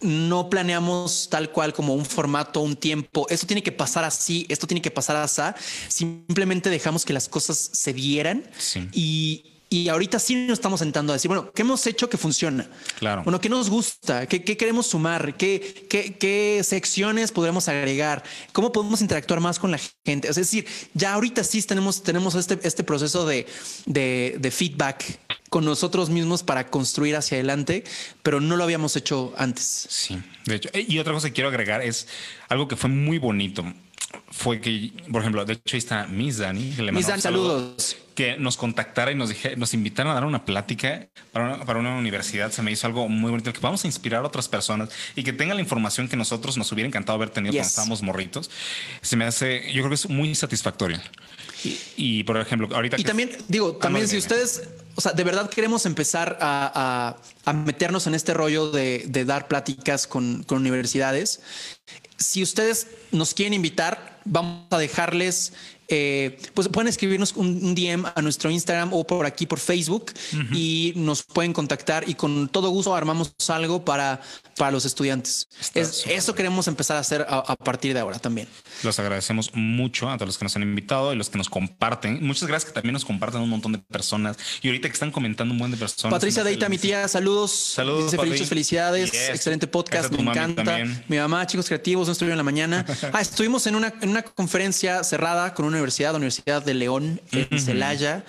[0.00, 3.26] no planeamos tal cual como un formato, un tiempo.
[3.30, 5.42] Esto tiene que pasar así, esto tiene que pasar así.
[5.88, 8.88] Simplemente dejamos que las cosas se dieran Sí.
[8.92, 12.68] y, y ahorita sí nos estamos sentando a decir, bueno, ¿qué hemos hecho que funciona?
[12.98, 13.24] Claro.
[13.24, 14.26] Bueno, ¿qué nos gusta?
[14.26, 15.36] ¿Qué, qué queremos sumar?
[15.36, 18.22] ¿Qué, qué, qué secciones podremos agregar?
[18.52, 20.28] ¿Cómo podemos interactuar más con la gente?
[20.28, 23.46] Es decir, ya ahorita sí tenemos, tenemos este, este proceso de,
[23.86, 25.18] de, de feedback
[25.50, 27.82] con nosotros mismos para construir hacia adelante,
[28.22, 29.86] pero no lo habíamos hecho antes.
[29.88, 30.68] Sí, de hecho.
[30.74, 32.06] Y otra cosa que quiero agregar es
[32.48, 33.64] algo que fue muy bonito.
[34.30, 36.70] Fue que, por ejemplo, de hecho ahí está Miss Dani.
[36.70, 37.96] que le Miss Dan, un saludo, saludos.
[38.16, 41.78] Que nos contactara y nos, dije, nos invitaron a dar una plática para una, para
[41.78, 42.50] una universidad.
[42.50, 43.52] Se me hizo algo muy bonito.
[43.52, 46.72] Que vamos a inspirar a otras personas y que tengan la información que nosotros nos
[46.72, 47.58] hubiera encantado haber tenido Yes.
[47.60, 48.50] cuando estábamos morritos.
[49.02, 50.98] Se me hace, yo creo que es muy satisfactorio.
[51.62, 54.62] Y, y, por ejemplo, ahorita Y que- también, digo, Ah, también no, si ustedes,
[54.94, 59.24] o sea, de verdad queremos empezar a, a- a meternos en este rollo de, de
[59.26, 61.40] dar pláticas con, con universidades,
[62.18, 65.52] si ustedes nos quieren invitar, vamos a dejarles,
[65.88, 70.12] eh, pues pueden escribirnos un, un DM a nuestro Instagram o por aquí por Facebook
[70.52, 74.20] y nos pueden contactar y con todo gusto armamos algo para,
[74.56, 75.48] para los estudiantes.
[75.60, 78.48] Está Es- súper eso queremos empezar a hacer a, a partir de ahora también.
[78.82, 82.24] Los agradecemos mucho a todos los que nos han invitado y los que nos comparten.
[82.26, 84.36] Muchas gracias que también nos comparten un montón de personas.
[84.62, 86.12] Y ahorita que están comentando un buen de personas.
[86.12, 87.50] Patricia Deita, mi tía, saludos.
[87.52, 89.12] Saludos, Dice felicidades.
[89.12, 89.28] Yes.
[89.30, 90.64] Excelente podcast, me encanta.
[90.64, 91.04] también.
[91.08, 92.84] Mi mamá, chicos creativos, no estuvieron en la mañana.
[93.12, 97.20] Ah, estuvimos en una, en una conferencia cerrada con una universidad, la Universidad de León,
[97.32, 98.24] en Celaya.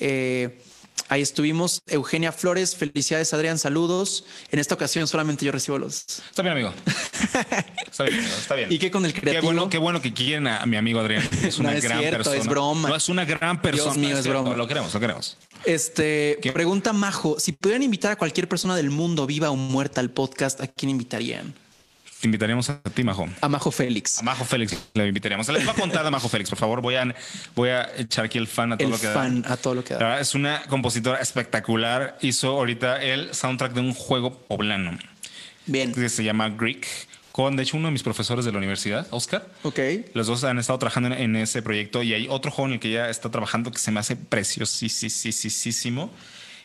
[0.00, 0.60] Eh,
[1.08, 1.82] ahí estuvimos.
[1.86, 4.24] Eugenia Flores, felicidades, Adrián, saludos.
[4.50, 6.04] En esta ocasión solamente yo recibo los.
[6.30, 6.72] Está bien, amigo.
[7.90, 8.70] Está bien, amigo, está bien.
[8.72, 9.46] ¿Y qué con el Qué creativo?
[9.46, 11.28] bueno, qué bueno que quieren a, mi amigo Adrián.
[11.42, 12.36] Es una No es gran cierto, persona.
[12.36, 12.88] es broma.
[12.90, 13.94] No, es una gran persona.
[13.94, 14.54] mío, es broma.
[14.54, 15.36] Lo queremos, lo queremos.
[15.64, 16.52] Este ¿Qué?
[16.52, 20.60] pregunta Majo: si pudieran invitar a cualquier persona del mundo, viva o muerta, al podcast,
[20.60, 21.54] ¿a quién invitarían?
[22.20, 23.28] Te invitaríamos a ti, Majo.
[23.40, 24.18] A Majo Félix.
[24.18, 25.46] A Majo Félix le invitaríamos.
[25.48, 26.80] Les voy a contar de Majo Félix, por favor.
[26.80, 27.14] Voy a,
[27.54, 29.14] voy a echar aquí el fan a todo El lo que da.
[29.14, 30.04] fan a todo lo que La da.
[30.06, 32.18] verdad, es una compositora espectacular.
[32.20, 34.98] Hizo ahorita el soundtrack de un juego poblano
[35.66, 35.92] Bien.
[35.94, 36.86] que se llama Greek,
[37.30, 39.46] con de hecho uno de mis profesores de la universidad, Oscar.
[39.62, 39.78] Ok.
[40.14, 42.80] Los dos han estado trabajando en, en ese proyecto y hay otro juego en el
[42.80, 46.10] que ella está trabajando que se me hace preciosísimo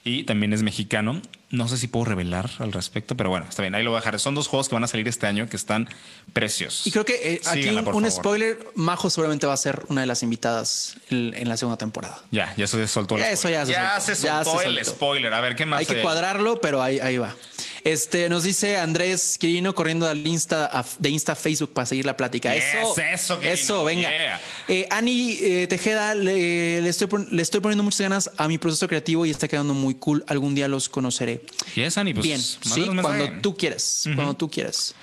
[0.03, 1.21] y también es mexicano.
[1.53, 3.75] No sé si puedo revelar al respecto, pero bueno, está bien.
[3.75, 4.19] Ahí lo voy a dejar.
[4.19, 5.87] Son dos juegos que van a salir este año que están
[6.33, 6.87] preciosos.
[6.87, 10.07] Y creo que eh, aquí un, un spoiler, Majo seguramente va a ser una de
[10.07, 12.23] las invitadas en, en la segunda temporada.
[12.31, 14.15] Ya, ya se soltó el Ya, eso ya se ya soltó.
[14.15, 14.91] se Ya soltó se el soltó.
[14.91, 15.31] spoiler.
[15.33, 15.79] A ver, ¿qué más?
[15.81, 17.35] Hay que cuadrarlo, pero ahí, ahí va.
[17.83, 22.53] Este nos dice Andrés Quirino corriendo Insta de Insta a Facebook para seguir la plática.
[22.55, 24.09] Yes, eso, eso, Quirino, eso, venga.
[24.09, 24.41] yeah.
[24.69, 28.87] Eh, Ani eh, Tejeda, le, le estoy, le estoy poniendo muchas ganas a mi proceso
[28.87, 30.23] creativo y está quedando muy cool.
[30.27, 31.41] Algún día los conoceré.
[31.75, 34.95] Yes, Ani, pues, Bien, sí, cuando tú quieras, cuando tú quieras.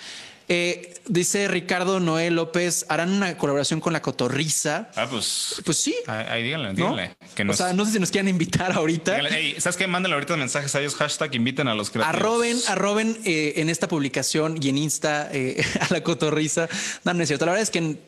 [0.53, 4.91] Eh, dice Ricardo Noé López, harán una colaboración con la Cotorriza.
[4.97, 5.62] Ah, pues.
[5.64, 5.95] Pues sí.
[6.09, 6.74] Ahí, díganle, ¿no?
[6.74, 7.14] díganle.
[7.53, 9.14] O sea, no sé si nos quieren invitar ahorita.
[9.14, 9.86] díganle, "Ey, ¿Sabes qué?
[9.86, 10.97] Mándenle ahorita mensajes a ellos.
[10.97, 12.16] Hashtag inviten a los creativos.
[12.16, 16.68] Arroben, arroben eh, en esta publicación y en Insta eh, a la cotorriza.
[17.05, 17.47] No, no es cierto.
[17.47, 17.99] La verdad es que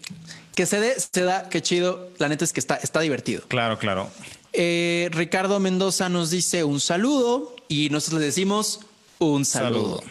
[0.56, 2.10] que se dé, se da, qué chido.
[2.18, 3.42] La neta es que está, está divertido.
[3.46, 4.10] Claro, claro.
[4.52, 8.80] Eh, Ricardo Mendoza nos dice un saludo y nosotros le decimos
[9.18, 9.98] un saludo.
[10.00, 10.02] Saludo.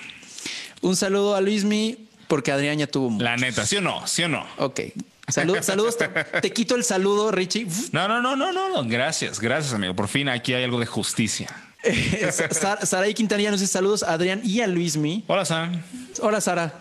[0.81, 3.23] Un saludo a Luismi porque Adrián ya tuvo mucho.
[3.23, 4.07] La neta, ¿sí o no?
[4.07, 4.45] ¿Sí o no?
[4.57, 4.79] Ok.
[5.27, 5.97] Salud- saludos.
[5.97, 7.67] Te, te quito el saludo, Richie.
[7.91, 8.83] No, no, no, no, no, no.
[8.89, 9.95] Gracias, gracias, amigo.
[9.95, 11.47] Por fin aquí hay algo de justicia.
[11.83, 15.23] Eh, Sa- Saraí Quintanilla nos dice saludos a Adrián y a Luismi.
[15.27, 15.81] Hola, Sam.
[16.21, 16.79] Hola, Sara.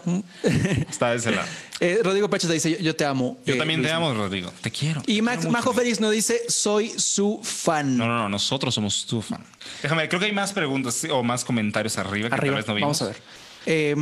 [0.89, 1.47] Está de ese lado.
[1.83, 3.39] Eh, Rodrigo Pachas te dice: Yo, yo te amo.
[3.47, 4.53] Yo eh, también te amo, Rodrigo.
[4.61, 5.01] Te quiero.
[5.07, 5.73] Y Te Max, Majo.
[5.73, 7.97] Félix nos dice: Soy su fan.
[7.97, 8.29] No, no, no.
[8.29, 9.43] Nosotros somos tu fan.
[9.83, 10.11] Déjame ver.
[10.11, 12.57] Creo que hay más preguntas sí, o más comentarios arriba que Arriba.
[12.57, 13.01] tal vez no vimos.
[13.01, 13.23] vamos a ver.
[13.65, 13.95] Eh,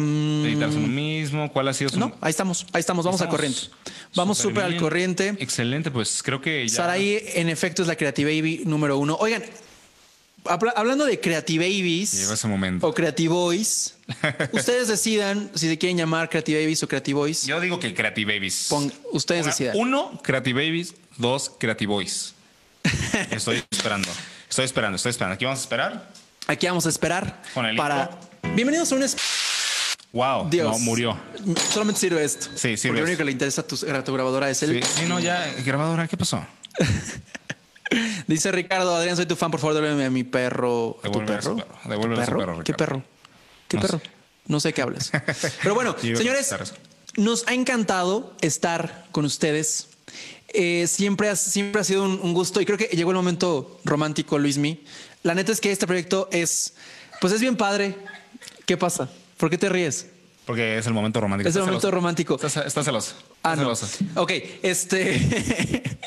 [0.45, 1.53] Editarse uno mismo.
[1.53, 3.61] ¿Cuál ha sido su no, ahí estamos, ahí estamos, vamos al corriente.
[4.17, 5.37] Vamos súper al corriente.
[5.39, 6.75] Excelente, pues creo que ya.
[6.75, 9.17] Saraí, en efecto, es la Creative Baby número uno.
[9.21, 9.45] Oigan,
[10.49, 12.87] hablando de Llegó ese momento.
[12.87, 13.95] o Creativoys,
[14.53, 17.47] ustedes decidan si se quieren llamar Creativabies o Creativoys.
[17.47, 18.69] Yo digo que Creative Babies.
[19.13, 19.77] Ustedes decidan.
[19.77, 20.95] Uno, Creative Babies.
[21.17, 22.35] Dos, Creative Boys.
[23.31, 24.09] Estoy esperando.
[24.49, 25.35] Estoy esperando, estoy esperando.
[25.35, 26.09] Aquí vamos a esperar.
[26.47, 28.11] Aquí vamos a esperar Con el para.
[28.55, 29.05] Bienvenidos a un.
[30.13, 30.73] Wow, Dios.
[30.73, 31.19] no, murió.
[31.71, 32.47] Solamente sirve esto.
[32.55, 34.83] Sí, sirve Porque lo único que le interesa a tu, a tu grabadora es el.
[34.83, 36.45] Sí, sí, no, ya, grabadora, ¿qué pasó?
[38.27, 40.99] Dice Ricardo, Adrián, soy tu fan, por favor, devuélveme a mi perro.
[41.03, 41.57] ¿A tu a perro?
[41.57, 41.69] perro.
[41.85, 43.03] Devuélveme a perro, ¿Qué perro?
[43.69, 43.99] ¿Qué No perro?
[43.99, 44.11] sé.
[44.47, 45.11] No sé qué hablas.
[45.63, 46.55] Pero bueno, señores,
[47.17, 49.89] nos ha encantado estar con ustedes.
[50.55, 53.79] Eh, siempre, ha, siempre ha sido un, un gusto y creo que llegó el momento
[53.85, 54.83] romántico, Luismi.
[55.23, 56.75] La neta es que este proyecto es,
[57.21, 57.95] pues es bien padre.
[58.65, 59.11] ¿Qué pasa?
[59.37, 60.07] ¿Por qué te ríes?
[60.47, 61.49] Porque es el momento romántico.
[61.51, 61.95] Es el momento celoso.
[61.95, 62.35] romántico.
[62.37, 63.15] Estás, estás celoso.
[63.43, 63.77] Ah, Estás no.
[63.77, 64.05] celoso.
[64.23, 64.33] Ok,
[64.63, 65.83] este.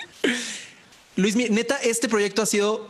[1.22, 2.88] Luis, neta, este proyecto ha sido.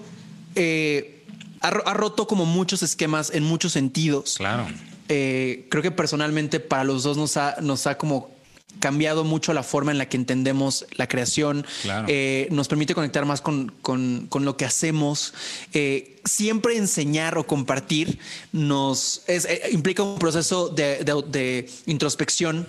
[0.55, 1.23] eh,
[1.61, 4.35] ha, ro- ha roto como muchos esquemas en muchos sentidos.
[4.37, 4.67] Claro.
[5.09, 8.31] Eh, creo que personalmente para los dos nos ha, nos ha como
[8.79, 11.65] cambiado mucho la forma en la que entendemos la creación.
[11.83, 12.07] Claro.
[12.09, 15.33] Eh, nos permite conectar más con, con- con lo que hacemos.
[15.73, 18.17] Eh, siempre enseñar o compartir
[18.53, 22.67] nos es- eh, implica un proceso de, de- de introspección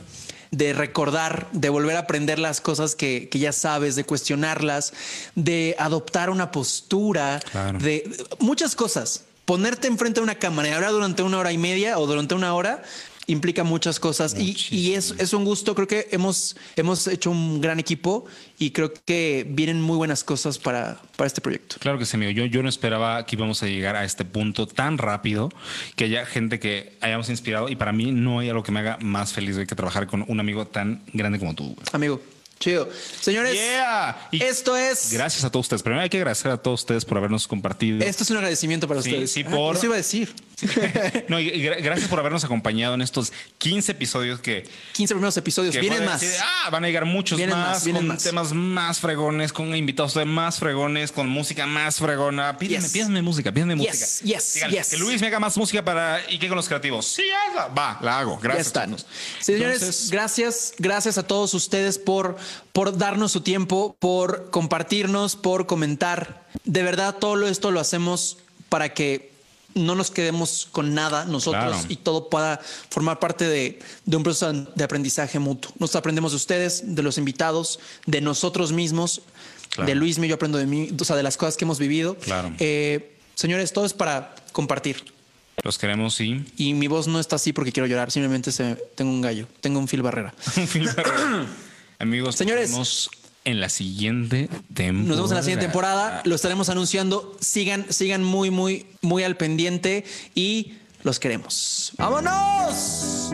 [0.53, 4.93] de recordar, de volver a aprender las cosas que, que ya sabes, de cuestionarlas,
[5.35, 7.79] de adoptar una postura, Claro.
[7.79, 9.25] de muchas cosas.
[9.47, 12.55] Ponerte enfrente de una cámara y hablar durante una hora y media o durante una
[12.55, 12.83] hora
[13.27, 15.75] implica muchas cosas y, y es, es un gusto.
[15.75, 18.25] Creo que hemos, hemos hecho un gran equipo
[18.59, 21.77] y creo que vienen muy buenas cosas para, para este proyecto.
[21.79, 22.33] Claro que sí, amigo.
[22.33, 25.51] Yo, yo no esperaba que íbamos a llegar a este punto tan rápido,
[25.97, 27.69] que haya gente que hayamos inspirado.
[27.69, 30.25] Y para mí no hay algo que me haga más feliz güey, que trabajar con
[30.27, 31.77] un amigo tan grande como tú.
[31.93, 32.21] Amigo,
[32.63, 32.89] chido.
[33.21, 34.29] Señores, Yeah.
[34.33, 35.13] Esto es.
[35.13, 35.83] Gracias a todos ustedes.
[35.83, 38.05] Primero hay que agradecer a todos ustedes por habernos compartido.
[38.05, 39.33] Esto es un agradecimiento para Sí, ustedes.
[39.33, 40.33] sí, Ah, por- Eso iba a decir.
[41.29, 45.75] no, y gra- gracias por habernos acompañado en estos 15 episodios que, 15 primeros episodios.
[45.77, 46.21] Vienen más.
[46.21, 48.23] decir, ah, van a llegar muchos Vienen más, más, vienen con más.
[48.23, 52.57] temas más fregones, con invitados de más fregones, con música más fregona.
[52.59, 52.93] Pídeme, Yes.
[52.93, 53.89] pídeme música, pídeme Yes,
[54.23, 54.25] música.
[54.39, 54.89] yes, Díganle, yes.
[54.91, 57.07] Que Luis me haga más música para y que con los creativos.
[57.07, 57.67] Sí, hazla.
[57.69, 58.37] va, la hago.
[58.37, 58.67] Ya Gracias.
[58.69, 58.91] están.
[58.97, 59.07] chicos.
[59.41, 62.37] Señores, Entonces- gracias, gracias a todos ustedes por,
[62.73, 66.47] por darnos su tiempo, por compartirnos, por comentar.
[66.65, 68.39] De verdad, todo esto lo hacemos
[68.69, 69.33] para que
[69.75, 71.87] no nos quedemos con nada nosotros Claro.
[71.89, 75.73] y todo pueda formar parte de, de un proceso de aprendizaje mutuo.
[75.79, 79.23] Nos aprendemos de ustedes, de los invitados, de nosotros mismos,
[79.71, 79.89] Claro.
[79.89, 82.17] de Luis, yo aprendo de mí, o sea, de las cosas que hemos vivido.
[82.17, 82.53] Claro.
[82.59, 85.03] Eh, señores, todo es para compartir.
[85.63, 86.45] Los queremos, sí.
[86.59, 89.79] Y mi voz no está así porque quiero llorar, simplemente se, tengo un gallo, tengo
[89.79, 90.35] un fil barrera.
[92.03, 92.71] Amigos, Señores.
[92.71, 93.11] nos vemos
[93.45, 95.07] en la siguiente temporada.
[95.07, 97.37] Nos vemos en la siguiente temporada, lo estaremos anunciando.
[97.41, 100.75] Sigan, sigan muy, muy, muy al pendiente y
[101.05, 101.93] los queremos.
[101.99, 103.33] ¡Vámonos!